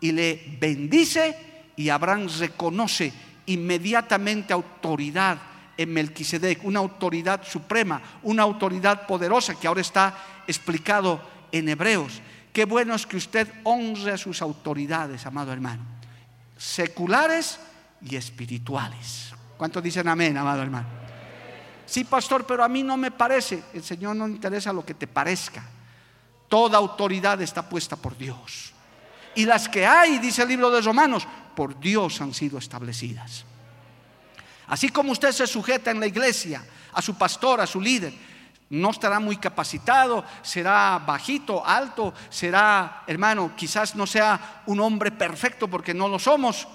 [0.00, 3.12] y le bendice y Abraham reconoce
[3.48, 5.38] inmediatamente autoridad
[5.76, 11.20] en Melquisedec, una autoridad suprema, una autoridad poderosa que ahora está explicado
[11.52, 12.20] en Hebreos.
[12.52, 15.82] Qué bueno es que usted honre a sus autoridades, amado hermano,
[16.56, 17.60] seculares
[18.02, 19.32] y espirituales.
[19.56, 20.88] ¿Cuántos dicen amén, amado hermano?
[21.86, 23.62] Sí, pastor, pero a mí no me parece.
[23.72, 25.62] El Señor no interesa lo que te parezca.
[26.48, 28.72] Toda autoridad está puesta por Dios.
[29.34, 31.26] Y las que hay, dice el libro de Romanos,
[31.58, 33.44] por Dios han sido establecidas.
[34.68, 38.14] Así como usted se sujeta en la iglesia a su pastor, a su líder,
[38.70, 45.66] no estará muy capacitado, será bajito, alto, será, hermano, quizás no sea un hombre perfecto
[45.66, 46.68] porque no lo somos,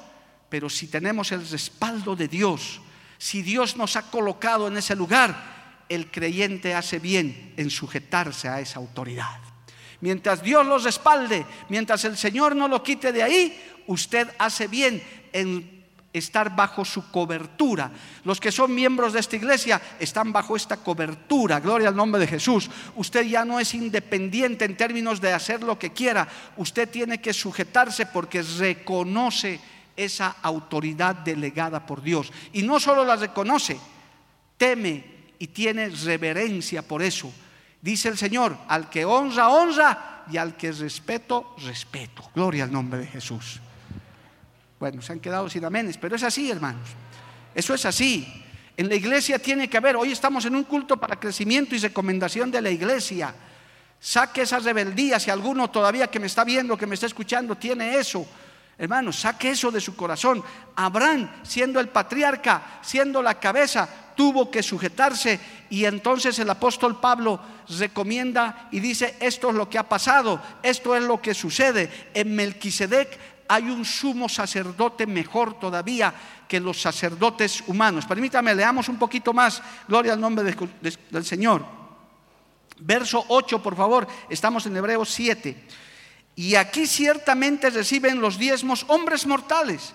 [0.50, 2.82] pero si tenemos el respaldo de Dios,
[3.18, 8.60] si Dios nos ha colocado en ese lugar, el creyente hace bien en sujetarse a
[8.60, 9.40] esa autoridad.
[10.02, 15.02] Mientras Dios los respalde, mientras el Señor no lo quite de ahí, usted hace bien
[15.32, 17.92] en estar bajo su cobertura.
[18.24, 21.60] Los que son miembros de esta iglesia están bajo esta cobertura.
[21.60, 22.70] Gloria al nombre de Jesús.
[22.96, 26.28] Usted ya no es independiente en términos de hacer lo que quiera.
[26.58, 29.60] Usted tiene que sujetarse porque reconoce
[29.96, 32.32] esa autoridad delegada por Dios.
[32.54, 33.80] Y no solo la reconoce,
[34.58, 35.04] teme
[35.40, 37.32] y tiene reverencia por eso.
[37.82, 42.30] Dice el Señor, al que honra, honra, y al que respeto, respeto.
[42.34, 43.60] Gloria al nombre de Jesús.
[44.84, 46.90] Bueno, se han quedado sin amenes, pero es así, hermanos.
[47.56, 48.44] Eso es así.
[48.76, 52.52] En la iglesia tiene que haber, hoy estamos en un culto para crecimiento y recomendación
[52.52, 53.34] de la iglesia.
[53.98, 57.96] Saque esa rebeldía, si alguno todavía que me está viendo, que me está escuchando, tiene
[57.96, 58.28] eso.
[58.78, 60.44] Hermanos, saque eso de su corazón.
[60.76, 67.40] Abraham, siendo el patriarca, siendo la cabeza, tuvo que sujetarse y entonces el apóstol Pablo
[67.80, 72.10] recomienda y dice, esto es lo que ha pasado, esto es lo que sucede.
[72.14, 76.14] En Melquisedec hay un sumo sacerdote mejor todavía
[76.48, 78.06] que los sacerdotes humanos.
[78.06, 79.62] Permítame, leamos un poquito más.
[79.88, 81.66] Gloria al nombre del Señor.
[82.80, 84.08] Verso 8, por favor.
[84.30, 85.68] Estamos en Hebreos 7.
[86.36, 89.94] Y aquí ciertamente reciben los diezmos hombres mortales,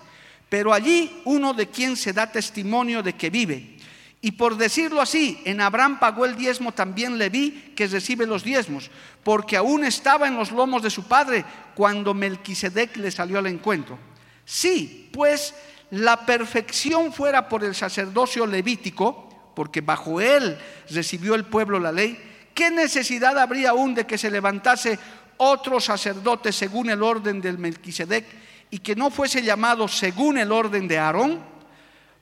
[0.48, 3.77] pero allí uno de quien se da testimonio de que vive.
[4.20, 8.42] Y por decirlo así, en Abraham pagó el diezmo también le vi que recibe los
[8.42, 8.90] diezmos,
[9.22, 11.44] porque aún estaba en los lomos de su padre
[11.76, 13.96] cuando Melquisedec le salió al encuentro.
[14.44, 15.54] Sí, pues
[15.90, 20.58] la perfección fuera por el sacerdocio levítico, porque bajo él
[20.90, 22.18] recibió el pueblo la ley,
[22.54, 24.98] ¿qué necesidad habría aún de que se levantase
[25.36, 28.26] otro sacerdote según el orden del Melquisedec
[28.70, 31.57] y que no fuese llamado según el orden de Aarón?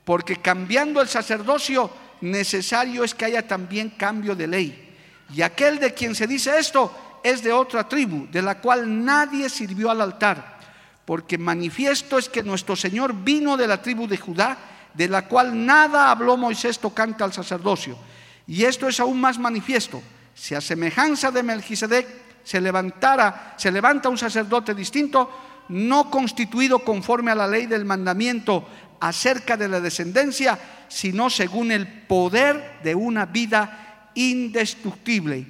[0.07, 1.91] Porque cambiando el sacerdocio
[2.21, 4.95] necesario es que haya también cambio de ley.
[5.35, 9.51] Y aquel de quien se dice esto es de otra tribu, de la cual nadie
[9.51, 10.61] sirvió al altar,
[11.05, 14.57] porque manifiesto es que nuestro Señor vino de la tribu de Judá,
[14.95, 17.99] de la cual nada habló Moisés tocante al sacerdocio.
[18.47, 20.01] Y esto es aún más manifiesto.
[20.37, 22.07] Si a semejanza de Melquisedec
[22.45, 25.29] se levantara, se levanta un sacerdote distinto,
[25.69, 28.69] no constituido conforme a la ley del mandamiento
[29.01, 35.47] acerca de la descendencia, sino según el poder de una vida indestructible.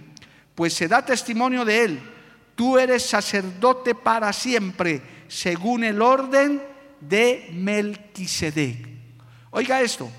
[0.55, 2.01] Pues se da testimonio de él,
[2.55, 6.63] tú eres sacerdote para siempre, según el orden
[7.01, 8.89] de Melquisedec.
[9.51, 10.11] Oiga esto,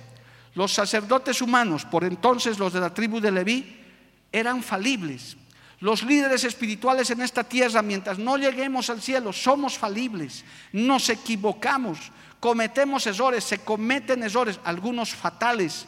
[0.53, 3.77] los sacerdotes humanos, por entonces los de la tribu de Leví,
[4.31, 5.37] eran falibles.
[5.79, 12.11] Los líderes espirituales en esta tierra, mientras no lleguemos al cielo, somos falibles, nos equivocamos,
[12.39, 15.85] cometemos errores, se cometen errores, algunos fatales,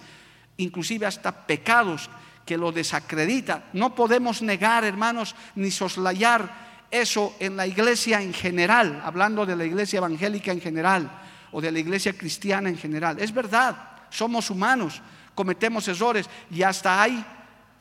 [0.58, 2.10] inclusive hasta pecados
[2.46, 3.66] que lo desacredita.
[3.74, 9.66] No podemos negar, hermanos, ni soslayar eso en la iglesia en general, hablando de la
[9.66, 11.10] iglesia evangélica en general
[11.52, 13.20] o de la iglesia cristiana en general.
[13.20, 13.76] Es verdad,
[14.12, 15.02] somos humanos,
[15.34, 17.26] cometemos errores y hasta hay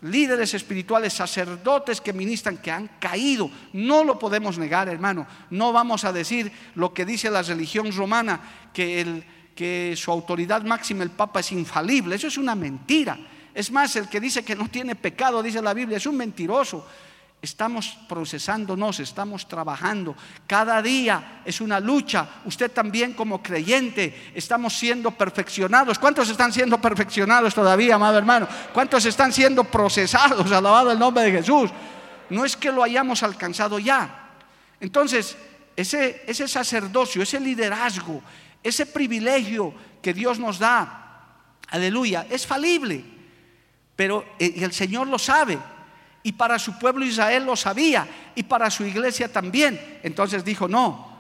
[0.02, 3.50] líderes espirituales, sacerdotes que ministran, que han caído.
[3.72, 5.26] No lo podemos negar, hermano.
[5.50, 8.40] No vamos a decir lo que dice la religión romana,
[8.72, 12.14] que, el, que su autoridad máxima, el Papa, es infalible.
[12.14, 13.18] Eso es una mentira.
[13.54, 16.86] Es más, el que dice que no tiene pecado, dice la Biblia, es un mentiroso.
[17.40, 20.16] Estamos procesándonos, estamos trabajando.
[20.46, 22.28] Cada día es una lucha.
[22.44, 26.00] Usted también como creyente estamos siendo perfeccionados.
[26.00, 28.48] ¿Cuántos están siendo perfeccionados todavía, amado hermano?
[28.72, 30.50] ¿Cuántos están siendo procesados?
[30.52, 31.70] Alabado el nombre de Jesús.
[32.28, 34.30] No es que lo hayamos alcanzado ya.
[34.80, 35.36] Entonces,
[35.76, 38.20] ese, ese sacerdocio, ese liderazgo,
[38.64, 39.72] ese privilegio
[40.02, 41.36] que Dios nos da,
[41.68, 43.04] aleluya, es falible.
[43.94, 45.56] Pero eh, el Señor lo sabe
[46.28, 49.80] y para su pueblo Israel lo sabía y para su iglesia también.
[50.02, 51.10] Entonces dijo, no,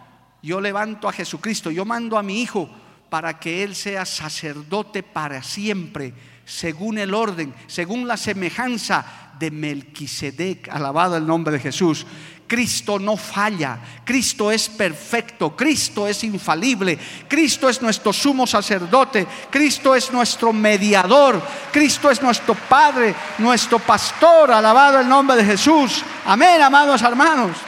[0.42, 2.68] yo levanto a Jesucristo, yo mando a mi hijo
[3.08, 6.12] para que Él sea sacerdote para siempre,
[6.44, 10.68] según el orden, según la semejanza de Melquisedec.
[10.68, 12.06] Alabado el nombre de Jesús.
[12.48, 19.94] Cristo no falla, Cristo es perfecto, Cristo es infalible, Cristo es nuestro sumo sacerdote, Cristo
[19.94, 26.02] es nuestro mediador, Cristo es nuestro Padre, nuestro pastor, alabado el nombre de Jesús.
[26.24, 27.58] Amén, amados hermanos.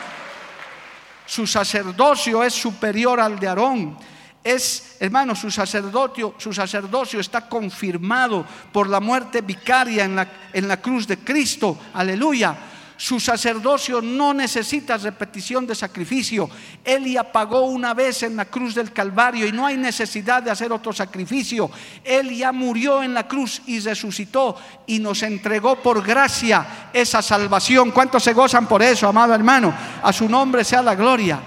[1.27, 3.99] Su sacerdocio es superior al de Aarón.
[4.43, 10.67] Es, hermano, su sacerdocio, su sacerdocio está confirmado por la muerte vicaria en la, en
[10.67, 11.79] la cruz de Cristo.
[11.93, 12.70] Aleluya
[13.01, 16.51] su sacerdocio no necesita repetición de sacrificio.
[16.85, 20.51] Él ya pagó una vez en la cruz del Calvario y no hay necesidad de
[20.51, 21.71] hacer otro sacrificio.
[22.05, 24.55] Él ya murió en la cruz y resucitó
[24.87, 27.91] y nos entregó por gracia esa salvación.
[27.91, 29.75] ¿Cuántos se gozan por eso, amado hermano?
[30.03, 31.41] A su nombre sea la gloria.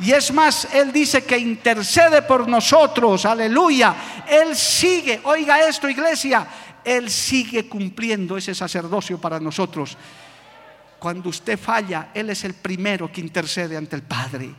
[0.00, 3.94] Y es más, Él dice que intercede por nosotros, aleluya.
[4.28, 6.46] Él sigue, oiga esto iglesia,
[6.84, 9.96] Él sigue cumpliendo ese sacerdocio para nosotros.
[10.98, 14.50] Cuando usted falla, Él es el primero que intercede ante el Padre.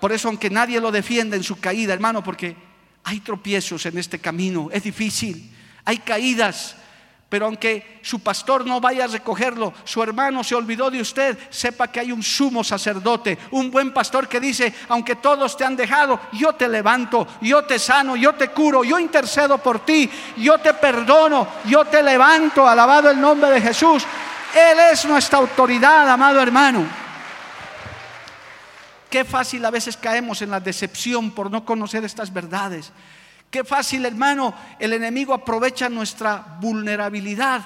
[0.00, 2.56] Por eso, aunque nadie lo defienda en su caída, hermano, porque
[3.04, 5.50] hay tropiezos en este camino, es difícil,
[5.84, 6.76] hay caídas,
[7.28, 11.88] pero aunque su pastor no vaya a recogerlo, su hermano se olvidó de usted, sepa
[11.88, 16.20] que hay un sumo sacerdote, un buen pastor que dice, aunque todos te han dejado,
[16.32, 20.74] yo te levanto, yo te sano, yo te curo, yo intercedo por ti, yo te
[20.74, 24.06] perdono, yo te levanto, alabado el nombre de Jesús.
[24.54, 26.86] Él es nuestra autoridad, amado hermano.
[29.10, 32.92] Qué fácil a veces caemos en la decepción por no conocer estas verdades.
[33.50, 37.62] Qué fácil, hermano, el enemigo aprovecha nuestra vulnerabilidad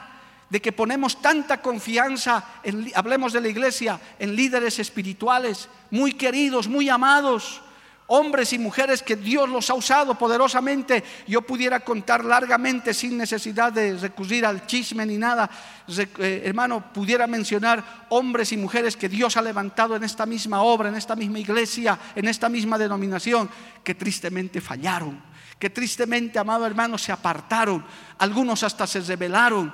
[0.48, 6.68] de que ponemos tanta confianza, en, hablemos de la iglesia, en líderes espirituales, muy queridos,
[6.68, 7.60] muy amados,
[8.08, 11.04] hombres y mujeres que Dios los ha usado poderosamente.
[11.26, 15.48] Yo pudiera contar largamente sin necesidad de recurrir al chisme ni nada.
[15.96, 20.88] Eh, hermano, pudiera mencionar hombres y mujeres que Dios ha levantado en esta misma obra,
[20.88, 23.48] en esta misma iglesia, en esta misma denominación,
[23.84, 25.22] que tristemente fallaron,
[25.58, 27.84] que tristemente, amado hermano, se apartaron.
[28.18, 29.72] Algunos hasta se rebelaron.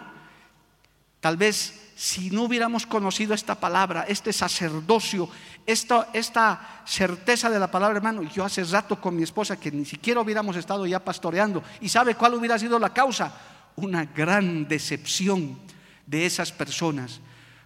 [1.20, 5.26] Tal vez si no hubiéramos conocido esta palabra, este sacerdocio,
[5.64, 10.20] esta, certeza de la palabra, hermano, yo hace rato con mi esposa que ni siquiera
[10.20, 11.62] hubiéramos estado ya pastoreando.
[11.80, 13.32] ¿Y sabe cuál hubiera sido la causa?
[13.76, 15.58] Una gran decepción
[16.04, 17.22] de esas personas,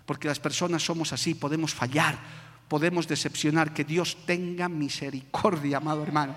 [0.06, 2.16] porque las personas somos así, podemos fallar,
[2.68, 6.36] podemos decepcionar, que Dios tenga misericordia, amado hermano.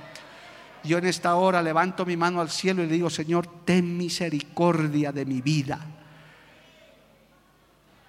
[0.84, 5.12] Yo en esta hora levanto mi mano al cielo y le digo, Señor, ten misericordia
[5.12, 6.01] de mi vida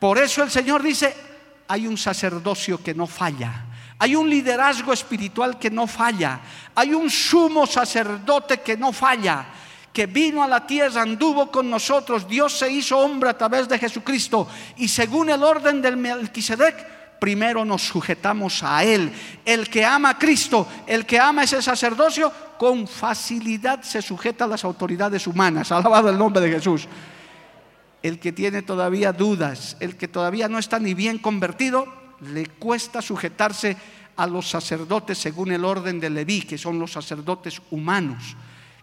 [0.03, 1.15] por eso el Señor dice,
[1.69, 3.67] hay un sacerdocio que no falla.
[4.01, 6.41] Hay un liderazgo espiritual que no falla.
[6.75, 9.47] Hay un sumo sacerdote que no falla
[9.93, 13.79] que vino a la tierra, anduvo con nosotros, Dios se hizo hombre a través de
[13.79, 19.13] Jesucristo y según el orden del Melquisedec, primero nos sujetamos a Él.
[19.45, 24.49] El que ama a Cristo, el que ama ese sacerdocio, con facilidad se sujeta a
[24.49, 25.71] las autoridades humanas.
[25.73, 26.89] Alabado el nombre de Jesús
[28.03, 31.87] el que tiene todavía dudas, el que todavía no está ni bien convertido,
[32.21, 33.77] le cuesta sujetarse
[34.17, 38.37] a los sacerdotes según el orden de Leví, que son los sacerdotes humanos,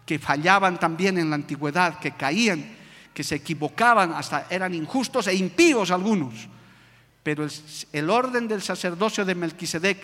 [0.04, 2.76] que fallaban también en la antigüedad, que caían,
[3.14, 6.48] que se equivocaban, hasta eran injustos e impíos algunos.
[7.22, 7.52] Pero el,
[7.92, 9.98] el orden del sacerdocio de Melquisedec,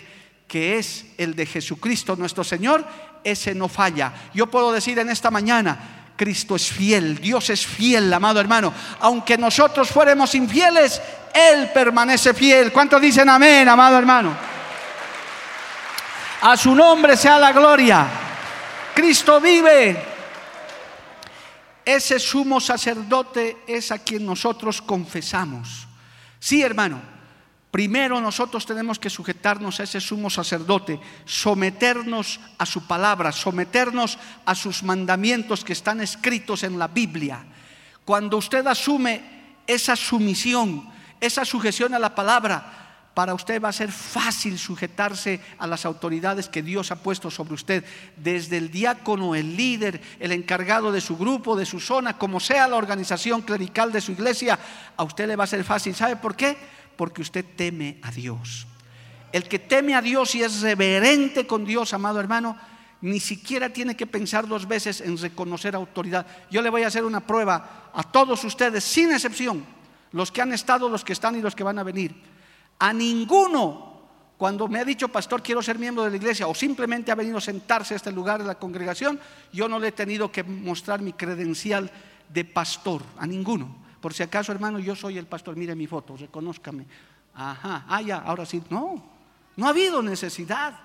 [0.47, 2.85] que es el de Jesucristo nuestro Señor,
[3.23, 4.13] ese no falla.
[4.33, 8.73] Yo puedo decir en esta maña, Cristo es fiel, Dios es fiel, amado hermano.
[8.99, 10.99] Aunque nosotros fuéramos infieles,
[11.33, 12.73] Él permanece fiel.
[12.73, 14.35] ¿Cuántos dicen amén, amado hermano?
[16.41, 18.07] A su nombre sea la gloria.
[18.93, 20.17] Cristo vive.
[21.85, 25.87] Ese sumo sacerdote es a quien nosotros confesamos.
[26.39, 27.16] Sí, hermano.
[27.71, 34.55] Primero nosotros tenemos que sujetarnos a ese sumo sacerdote, someternos a su palabra, someternos a
[34.55, 37.45] sus mandamientos que están escritos en la Biblia.
[38.05, 39.21] Cuando usted asume
[39.67, 40.89] esa sumisión,
[41.19, 46.49] esa sujeción a la palabra, para usted va a ser fácil sujetarse a las autoridades
[46.49, 47.83] que Dios ha puesto sobre usted,
[48.15, 52.67] desde el diácono, el líder, el encargado de su grupo, de su zona, como sea
[52.67, 54.59] la organización clerical de su iglesia,
[54.95, 55.95] a usted le va a ser fácil.
[55.95, 56.55] ¿Sabe por qué?
[56.97, 58.67] Porque usted teme a Dios.
[59.31, 62.57] El que teme a Dios y es reverente con Dios, amado hermano,
[63.01, 66.25] ni siquiera tiene que pensar dos veces en reconocer autoridad.
[66.49, 69.63] Yo le voy a hacer una prueba a todos ustedes, sin excepción,
[70.11, 72.15] los que han estado, los que están y los que van a venir.
[72.79, 73.87] A ninguno
[74.37, 77.39] Cuando me ha dicho, pastor, quiero ser miembro de la iglesia, o simplemente ha venido
[77.39, 79.19] a sentarse a este lugar de la congregación,
[79.51, 81.89] yo no le he tenido que mostrar mi credencial
[82.29, 83.86] de pastor a ninguno.
[84.01, 86.85] Por si acaso, hermano, yo soy el pastor, mire mi foto, reconózcame.
[87.33, 88.61] Ajá, ah, ya, ahora sí.
[88.69, 89.03] No,
[89.55, 90.79] no ha habido necesidad.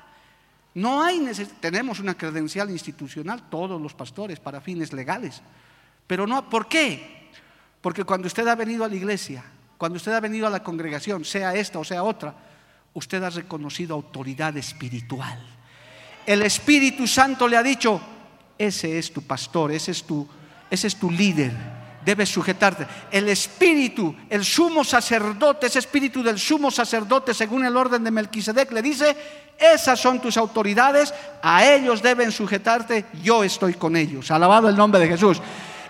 [0.75, 1.59] No hay necesidad.
[1.61, 5.43] Tenemos una credencial institucional, todos los pastores, para fines legales.
[6.07, 7.31] Pero no, ¿por qué?
[7.81, 9.45] Porque cuando usted ha venido a la iglesia,
[9.77, 12.35] cuando usted ha venido a la congregación, sea esta o sea otra,
[12.95, 15.39] usted ha reconocido autoridad espiritual.
[16.25, 18.01] El Espíritu Santo le ha dicho,
[18.57, 20.27] ese es tu pastor, ese es tu,
[20.71, 21.53] ese es tu líder,
[22.05, 22.87] debes sujetarte.
[23.11, 28.73] El Espíritu, el sumo sacerdote, ese Espíritu del sumo sacerdote, según el orden de Melquisedec,
[28.73, 29.17] le dice,
[29.59, 34.31] esas son tus autoridades, a ellos deben sujetarte, yo estoy con ellos.
[34.31, 35.41] Alabado el nombre de Jesús.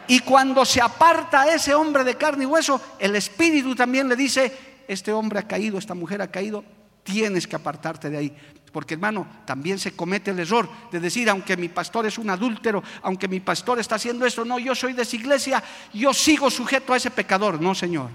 [0.08, 4.52] Y cuando se aparta ese hombre de carne y hueso, el Espíritu también le dice,
[4.88, 6.64] este hombre ha caído, esta mujer ha caído,
[7.02, 8.36] tienes que apartarte de ahí.
[8.72, 12.82] Porque hermano, también se comete el error de decir, aunque mi pastor es un adúltero,
[13.02, 16.94] aunque mi pastor está haciendo esto, no, yo soy de esa iglesia, yo sigo sujeto
[16.94, 17.60] a ese pecador.
[17.60, 18.08] No, Señor.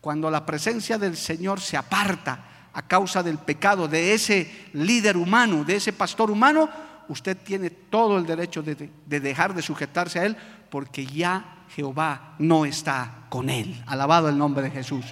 [0.00, 5.64] Cuando la presencia del Señor se aparta a causa del pecado de ese líder humano,
[5.64, 6.70] de ese pastor humano,
[7.08, 10.36] usted tiene todo el derecho de, de dejar de sujetarse a él
[10.70, 13.82] porque ya Jehová no está con él.
[13.86, 15.04] Alabado el nombre de Jesús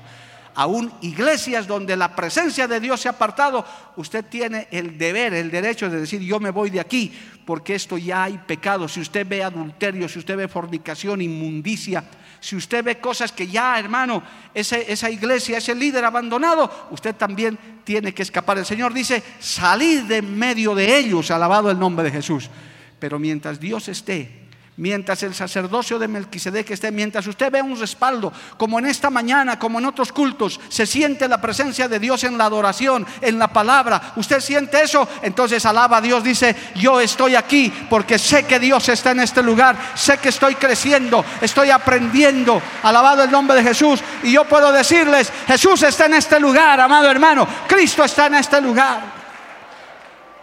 [0.54, 3.64] aún iglesias donde la presencia de Dios se ha apartado,
[3.96, 7.12] usted tiene el deber, el derecho de decir, yo me voy de aquí,
[7.44, 8.88] porque esto ya hay pecado.
[8.88, 12.04] Si usted ve adulterio, si usted ve fornicación, inmundicia,
[12.40, 18.12] si usted ve cosas que ya, hermano, esa iglesia, ese líder abandonado, usted también tiene
[18.12, 18.58] que escapar.
[18.58, 22.50] El Señor dice, salid de medio de ellos, alabado el nombre de Jesús.
[22.98, 24.43] Pero mientras Dios esté
[24.76, 29.58] mientras el sacerdocio de Melquisedec esté, mientras usted ve un respaldo, como en esta mañana,
[29.58, 33.48] como en otros cultos, se siente la presencia de Dios en la adoración, en la
[33.48, 38.58] palabra, usted siente eso, entonces alaba a Dios, dice, yo estoy aquí porque sé que
[38.58, 43.62] Dios está en este lugar, sé que estoy creciendo, estoy aprendiendo, alabado el nombre de
[43.62, 48.34] Jesús, y yo puedo decirles, Jesús está en este lugar, amado hermano, Cristo está en
[48.34, 49.24] este lugar.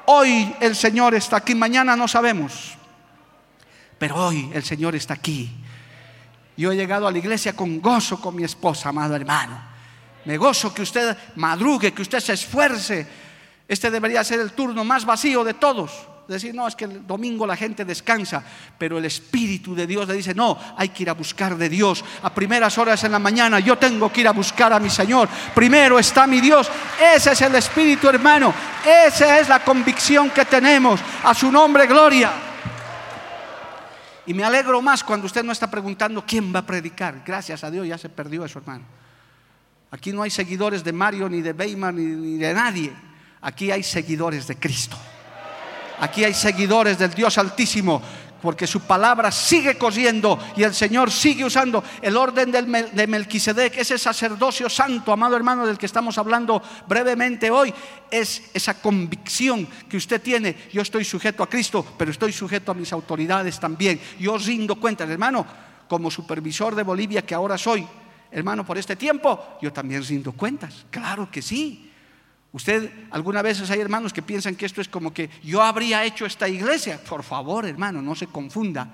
[0.05, 2.80] Hoy el Señor está aquí, mañana no sabemos.
[4.02, 5.47] Pero hoy el Señor está aquí.
[6.58, 9.62] Yo he llegado a la iglesia con gozo con mi esposa, amado hermano.
[10.26, 13.08] Me gozo que usted madrugue, que usted se esfuerce.
[13.68, 15.91] Este debería ser el turno más vacío de todos.
[16.28, 18.43] Decir, no, es que el domingo la gente descansa,
[18.76, 22.04] pero el Espíritu de Dios le dice, no, hay que ir a buscar de Dios.
[22.24, 25.30] A primeras horas en la mañana yo tengo que ir a buscar a mi Señor.
[25.54, 26.72] Primero está mi Dios.
[27.16, 28.52] Ese es el Espíritu, hermano.
[28.84, 30.99] Esa es la convicción que tenemos.
[31.24, 32.49] A su nombre, gloria.
[34.26, 37.24] Y me alegro más cuando usted no está preguntando quién va a predicar.
[37.26, 38.86] Gracias a Dios ya se perdió eso, hermano.
[39.89, 42.93] Aquí no hay seguidores de Mario, ni de Weimar, ni de nadie.
[43.41, 44.97] Aquí hay seguidores de Cristo.
[45.99, 48.01] Aquí hay seguidores del Dios Altísimo
[48.41, 53.97] porque su palabra sigue corriendo y el Señor sigue usando el orden de Melquisedec, ese
[53.97, 57.73] sacerdocio santo, amado hermano, del que estamos hablando brevemente hoy,
[58.09, 60.55] es esa convicción que usted tiene.
[60.73, 63.99] Yo estoy sujeto a Cristo, pero estoy sujeto a mis autoridades también.
[64.19, 65.45] Yo rindo cuentas, hermano,
[65.87, 67.85] como supervisor de Bolivia que ahora soy,
[68.31, 70.85] hermano, por este tiempo, yo también rindo cuentas.
[70.89, 71.90] Claro que sí.
[72.54, 76.26] Usted, algunas veces hay hermanos que piensan que esto es como que yo habría hecho
[76.26, 77.02] esta iglesia.
[77.02, 78.89] Por favor, hermano, no se confunda.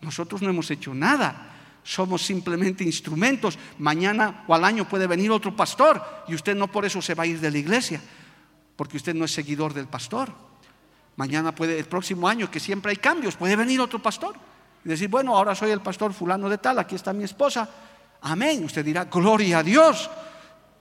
[0.00, 1.54] Nosotros no hemos hecho nada.
[1.84, 3.56] Somos simplemente instrumentos.
[3.78, 7.22] Mañana o al año puede venir otro pastor y usted no por eso se va
[7.22, 8.00] a ir de la iglesia,
[8.74, 10.32] porque usted no es seguidor del pastor.
[11.14, 14.34] Mañana puede, el próximo año, que siempre hay cambios, puede venir otro pastor
[14.84, 17.68] y decir, bueno, ahora soy el pastor fulano de tal, aquí está mi esposa.
[18.22, 18.64] Amén.
[18.64, 20.10] Usted dirá, gloria a Dios.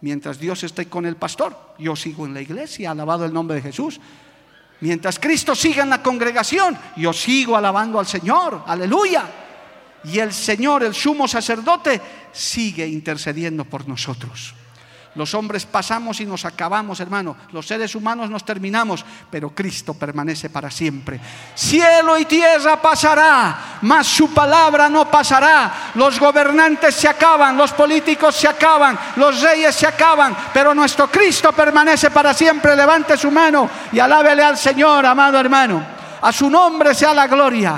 [0.01, 3.63] Mientras Dios esté con el pastor, yo sigo en la iglesia, alabado el nombre de
[3.63, 3.99] Jesús.
[4.79, 9.23] Mientras Cristo siga en la congregación, yo sigo alabando al Señor, aleluya.
[10.03, 11.99] Y el Señor, el sumo sacerdote,
[12.31, 14.53] sigue intercediendo por nosotros.
[15.17, 17.35] Los hombres pasamos y nos acabamos, hermano.
[17.51, 21.19] Los seres humanos nos terminamos, pero Cristo permanece para siempre.
[21.55, 25.91] Cielo y tierra pasará, mas su palabra no pasará.
[25.95, 31.51] Los gobernantes se acaban, los políticos se acaban, los reyes se acaban, pero nuestro Cristo
[31.51, 32.75] permanece para siempre.
[32.75, 35.83] Levante su mano y alábele al Señor, amado hermano.
[36.21, 37.75] A su nombre sea la gloria.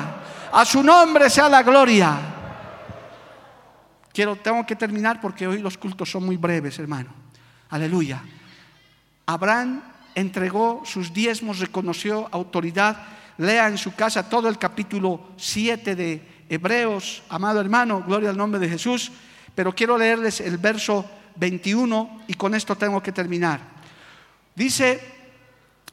[0.51, 2.17] A su nombre sea la gloria.
[4.11, 7.18] Quiero, tengo que terminar porque hoy los cultos son muy breves, hermano.
[7.69, 8.23] Aleluya.
[9.25, 9.83] Abraham
[10.15, 12.97] entregó sus diezmos, reconoció autoridad.
[13.37, 18.59] Lea en su casa todo el capítulo 7 de Hebreos, amado hermano, gloria al nombre
[18.59, 19.11] de Jesús.
[19.55, 21.05] Pero quiero leerles el verso
[21.35, 23.61] 21 y con esto tengo que terminar.
[24.55, 24.99] Dice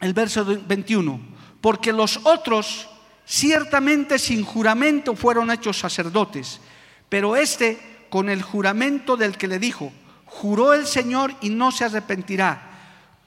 [0.01, 1.21] el verso 21,
[1.61, 2.89] porque los otros
[3.25, 6.61] ciertamente sin juramento fueron hechos sacerdotes,
[7.09, 9.93] pero este con el juramento del que le dijo,
[10.27, 12.61] juró el Señor y no se arrepentirá,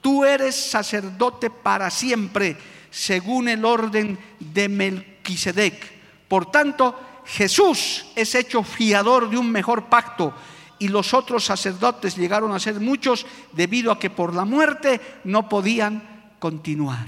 [0.00, 2.56] tú eres sacerdote para siempre,
[2.90, 6.00] según el orden de Melquisedec.
[6.28, 10.34] Por tanto, Jesús es hecho fiador de un mejor pacto
[10.78, 15.48] y los otros sacerdotes llegaron a ser muchos debido a que por la muerte no
[15.48, 17.06] podían continuar.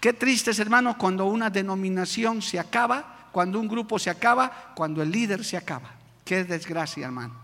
[0.00, 5.00] Qué triste es, hermano, cuando una denominación se acaba, cuando un grupo se acaba, cuando
[5.00, 5.90] el líder se acaba.
[6.24, 7.41] Qué desgracia, hermano.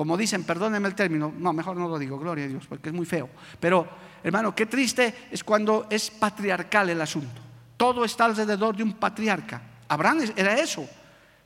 [0.00, 2.94] Como dicen, perdónenme el término, no, mejor no lo digo, gloria a Dios, porque es
[2.94, 3.28] muy feo.
[3.60, 3.86] Pero,
[4.24, 7.42] hermano, qué triste es cuando es patriarcal el asunto.
[7.76, 9.60] Todo está alrededor de un patriarca.
[9.88, 10.88] Abraham era eso.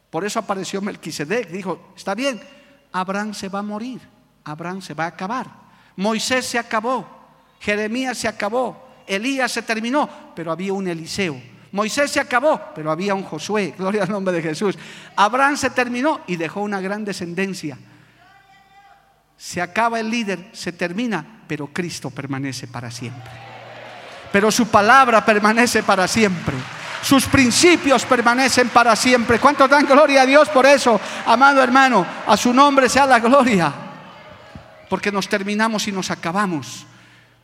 [0.08, 1.48] Por eso apareció Melquisedec.
[1.48, 2.40] Dijo, está bien,
[2.92, 4.00] Abraham se va a morir,
[4.44, 5.50] Abraham se va a acabar.
[5.96, 7.04] Moisés se acabó,
[7.58, 11.42] Jeremías se acabó, Elías se terminó, pero había un Eliseo.
[11.72, 14.78] Moisés se acabó, pero había un Josué, gloria al nombre de Jesús.
[15.16, 17.76] Abraham se terminó y dejó una gran descendencia.
[19.44, 23.30] Se acaba el líder, se termina, pero Cristo permanece para siempre.
[24.32, 26.54] Pero su palabra permanece para siempre.
[27.02, 29.38] Sus principios permanecen para siempre.
[29.38, 32.06] ¿Cuánto dan gloria a Dios por eso, amado hermano?
[32.26, 33.70] A su nombre sea la gloria.
[34.88, 36.86] Porque nos terminamos y nos acabamos.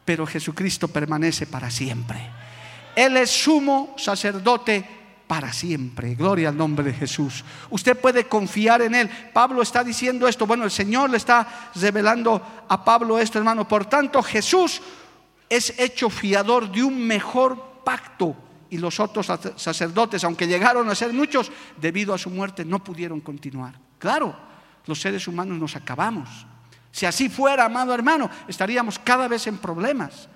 [0.02, 2.18] Pero Jesucristo permanece para siempre.
[2.96, 4.99] Él es sumo sacerdote
[5.30, 6.16] para siempre.
[6.16, 7.44] Gloria al nombre de Jesús.
[7.70, 9.08] Usted puede confiar en Él.
[9.32, 10.44] Pablo está diciendo esto.
[10.44, 13.68] Bueno, el Señor le está revelando a Pablo esto, hermano.
[13.68, 14.82] Por tanto, Jesús
[15.48, 18.34] es hecho fiador de un mejor pacto
[18.70, 23.20] y los otros sacerdotes, aunque llegaron a ser muchos, debido a su muerte no pudieron
[23.20, 23.74] continuar.
[24.00, 24.34] Claro,
[24.86, 26.44] los seres humanos nos acabamos.
[26.90, 30.28] Si así fuera, amado hermano, estaríamos cada vez en problemas.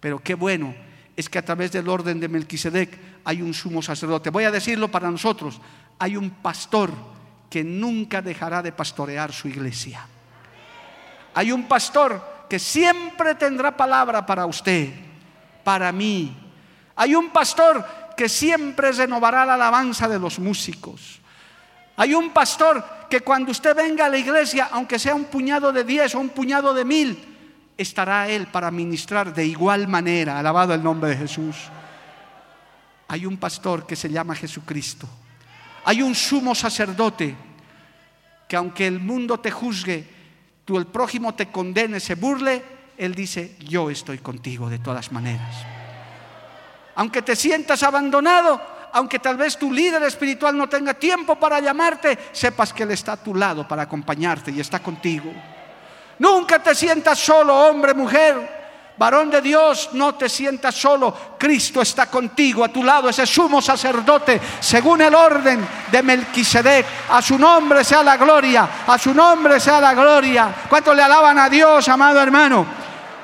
[0.00, 0.74] Pero qué bueno
[1.16, 4.30] es que a través del orden de Melquisedec hay un sumo sacerdote.
[4.30, 5.60] Voy a decirlo para nosotros,
[5.98, 6.90] hay un pastor
[7.48, 10.06] que nunca dejará de pastorear su iglesia.
[11.34, 14.90] Hay un pastor que siempre tendrá palabra para usted,
[15.64, 16.36] para mí,
[16.96, 17.82] hay un pastor
[18.16, 21.20] que siempre renovará la alabanza de los músicos.
[21.96, 25.84] Hay un pastor que cuando usted venga a la iglesia, aunque sea un puñado de
[25.84, 27.29] diez o un puñado de mil,
[27.80, 30.38] estará él para ministrar de igual manera.
[30.38, 31.56] Alabado el nombre de Jesús.
[33.08, 35.08] Hay un pastor que se llama Jesucristo.
[35.84, 37.34] Hay un sumo sacerdote
[38.48, 40.06] que aunque el mundo te juzgue,
[40.64, 42.62] tú el prójimo te condene, se burle,
[42.98, 45.66] él dice, yo estoy contigo de todas maneras
[47.00, 48.60] aunque te sientas abandonado,
[48.92, 53.12] aunque tal vez tu líder espiritual no tenga tiempo para llamarte, sepas que Él está
[53.12, 55.32] a tu lado para acompañarte y está contigo.
[56.20, 58.60] Nunca te sientas solo, hombre, mujer.
[58.96, 61.36] Varón de Dios, no te sientas solo.
[61.36, 66.86] Cristo está contigo, a tu lado, ese sumo sacerdote, según el orden de Melquisedec.
[67.10, 70.54] A su nombre sea la gloria, a su nombre sea la gloria.
[70.68, 72.64] ¿Cuánto le alaban a Dios, amado hermano?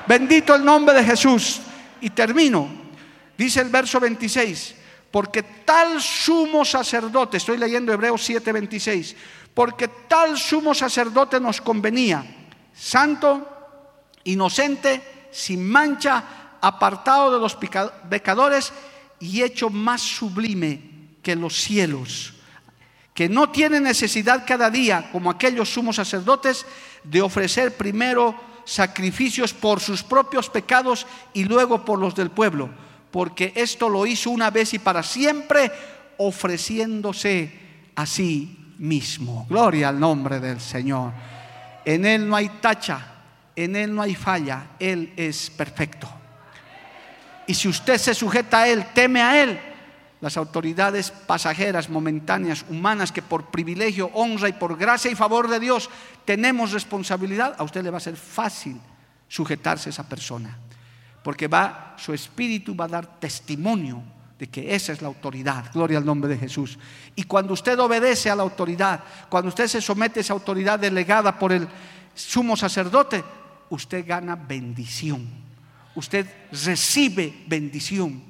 [0.05, 1.61] Bendito el nombre de Jesús.
[2.01, 2.87] Y termino
[3.37, 4.75] Dice el verso 26,
[5.11, 9.15] porque tal sumo sacerdote, estoy leyendo Hebreos 7:26,
[9.53, 12.25] porque tal sumo sacerdote nos convenía,
[12.77, 13.47] santo,
[14.23, 16.23] inocente, sin mancha,
[16.61, 17.57] apartado de los
[18.09, 18.73] pecadores
[19.19, 20.81] y hecho más sublime
[21.21, 22.33] que los cielos,
[23.13, 26.65] que no tiene necesidad cada día, como aquellos sumos sacerdotes,
[27.03, 32.69] de ofrecer primero sacrificios por sus propios pecados y luego por los del pueblo
[33.11, 35.71] porque esto lo hizo una vez y para siempre,
[36.17, 37.51] ofreciéndose
[37.95, 39.45] a sí mismo.
[39.49, 41.13] Gloria al nombre del Señor.
[41.87, 42.99] En Él no hay tacha,
[43.55, 46.09] en Él no hay falla, Él es perfecto.
[47.47, 49.57] Y si usted se sujeta a Él, teme a Él,
[50.19, 55.61] las autoridades pasajeras, momentáneas, humanas, que por privilegio, honra y por gracia y favor de
[55.61, 55.89] Dios
[56.25, 58.77] tenemos responsabilidad, a usted le va a ser fácil
[59.29, 60.57] sujetarse a esa persona
[61.27, 64.01] porque va, su espíritu va a dar testimonio
[64.39, 65.71] de que esa es la autoridad.
[65.73, 66.77] Gloria al nombre de Jesús.
[67.15, 71.37] Y cuando usted obedece a la autoridad, cuando usted se somete a esa autoridad delegada
[71.37, 71.67] por el
[72.13, 73.23] sumo sacerdote,
[73.69, 75.27] usted gana bendición.
[75.95, 78.21] Usted recibe bendición.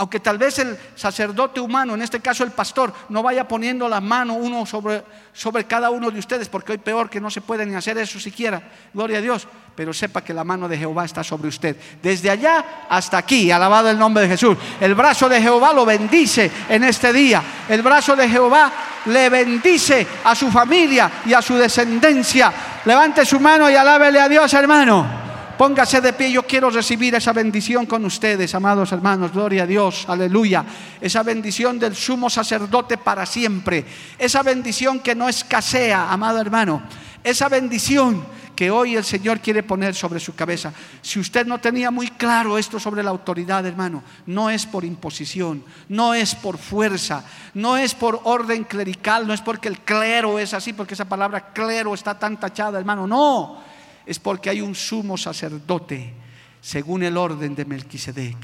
[0.00, 4.00] Aunque tal vez el sacerdote humano, en este caso el pastor, no vaya poniendo la
[4.00, 7.66] mano uno sobre, sobre cada uno de ustedes, porque hoy peor que no se puede
[7.66, 8.62] ni hacer eso siquiera,
[8.94, 11.76] gloria a Dios, pero sepa que la mano de Jehová está sobre usted.
[12.00, 14.56] Desde allá hasta aquí, alabado el nombre de Jesús.
[14.80, 17.42] El brazo de Jehová lo bendice en este día.
[17.68, 18.72] El brazo de Jehová
[19.06, 22.52] le bendice a su familia y a su descendencia.
[22.84, 25.27] Levante su mano y alábele a Dios, hermano.
[25.58, 30.04] Póngase de pie, yo quiero recibir esa bendición con ustedes, amados hermanos, gloria a Dios,
[30.08, 30.64] aleluya.
[31.00, 33.84] Esa bendición del sumo sacerdote para siempre,
[34.16, 36.84] esa bendición que no escasea, amado hermano,
[37.24, 40.72] esa bendición que hoy el Señor quiere poner sobre su cabeza.
[41.02, 45.64] Si usted no tenía muy claro esto sobre la autoridad, hermano, no es por imposición,
[45.88, 50.54] no es por fuerza, no es por orden clerical, no es porque el clero es
[50.54, 53.67] así, porque esa palabra clero está tan tachada, hermano, no,
[54.08, 56.14] es porque hay un sumo sacerdote
[56.62, 58.36] según el orden de Melquisedec.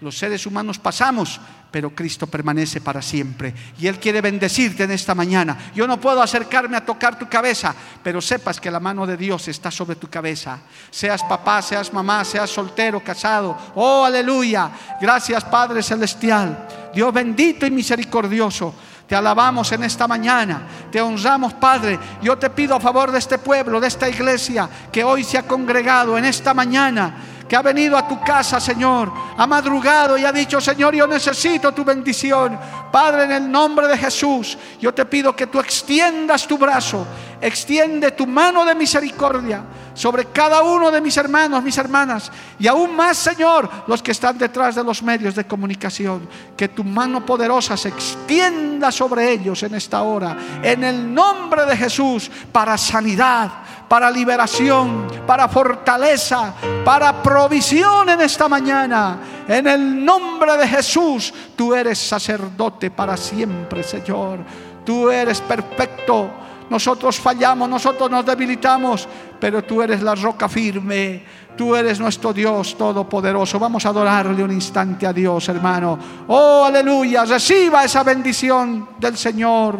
[0.00, 1.40] Los seres humanos pasamos,
[1.70, 3.54] pero Cristo permanece para siempre.
[3.78, 5.70] Y Él quiere bendecirte en esta mañana.
[5.74, 9.48] Yo no puedo acercarme a tocar tu cabeza, pero sepas que la mano de Dios
[9.48, 10.58] está sobre tu cabeza.
[10.90, 13.56] Seas papá, seas mamá, seas soltero, casado.
[13.74, 14.70] Oh, aleluya.
[15.00, 16.90] Gracias Padre Celestial.
[16.92, 18.74] Dios bendito y misericordioso.
[19.06, 21.98] Te alabamos en esta mañana, te honramos Padre.
[22.22, 25.44] Yo te pido a favor de este pueblo, de esta iglesia que hoy se ha
[25.44, 27.14] congregado en esta mañana
[27.48, 31.72] que ha venido a tu casa, Señor, ha madrugado y ha dicho, Señor, yo necesito
[31.72, 32.58] tu bendición.
[32.90, 37.06] Padre, en el nombre de Jesús, yo te pido que tú extiendas tu brazo,
[37.40, 39.62] extiende tu mano de misericordia
[39.96, 44.36] sobre cada uno de mis hermanos, mis hermanas, y aún más, Señor, los que están
[44.36, 46.28] detrás de los medios de comunicación.
[46.54, 51.76] Que tu mano poderosa se extienda sobre ellos en esta hora, en el nombre de
[51.76, 53.50] Jesús, para sanidad,
[53.88, 56.52] para liberación, para fortaleza,
[56.84, 59.18] para provisión en esta mañana.
[59.48, 64.40] En el nombre de Jesús, tú eres sacerdote para siempre, Señor.
[64.84, 66.30] Tú eres perfecto.
[66.68, 69.08] Nosotros fallamos, nosotros nos debilitamos,
[69.38, 71.22] pero tú eres la roca firme.
[71.56, 73.58] Tú eres nuestro Dios todopoderoso.
[73.58, 75.98] Vamos a adorarle un instante a Dios, hermano.
[76.28, 77.24] Oh, aleluya.
[77.24, 79.78] Reciba esa bendición del Señor.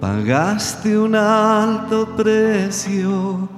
[0.00, 3.48] Pagaste un alto precio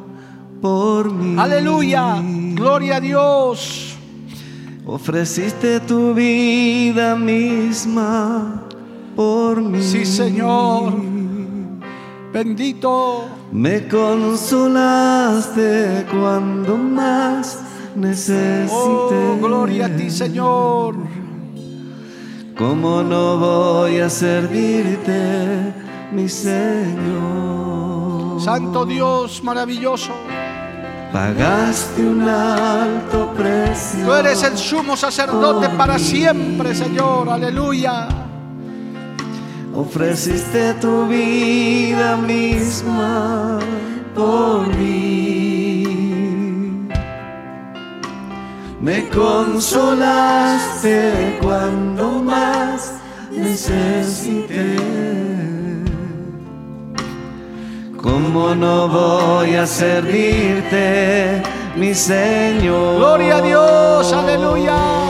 [0.62, 1.38] por mí.
[1.38, 2.16] Aleluya,
[2.54, 3.98] gloria a Dios.
[4.86, 8.62] Ofreciste tu vida misma
[9.14, 9.82] por mí.
[9.82, 11.19] Sí, Señor.
[12.32, 13.28] Bendito.
[13.52, 15.68] Me consolaste
[16.10, 17.60] cuando más
[17.96, 18.70] necesité.
[18.72, 20.94] Oh, gloria a ti, Señor.
[22.56, 25.80] ¿Cómo no voy a servirte?
[26.12, 27.70] mi Señor.
[28.40, 30.12] Santo Dios maravilloso.
[31.12, 34.04] Pagaste un alto precio.
[34.04, 37.28] Tú eres el sumo sacerdote para siempre, Señor.
[37.28, 38.19] Aleluya.
[39.74, 43.60] Ofreciste tu vida misma
[44.14, 45.86] por mí.
[48.80, 50.18] Me consolaste
[51.40, 52.94] cuando más
[53.30, 54.76] necesité.
[57.96, 61.42] ¿Cómo no voy a servirte,
[61.76, 62.96] mi Señor?
[62.96, 65.09] Gloria a Dios, aleluya.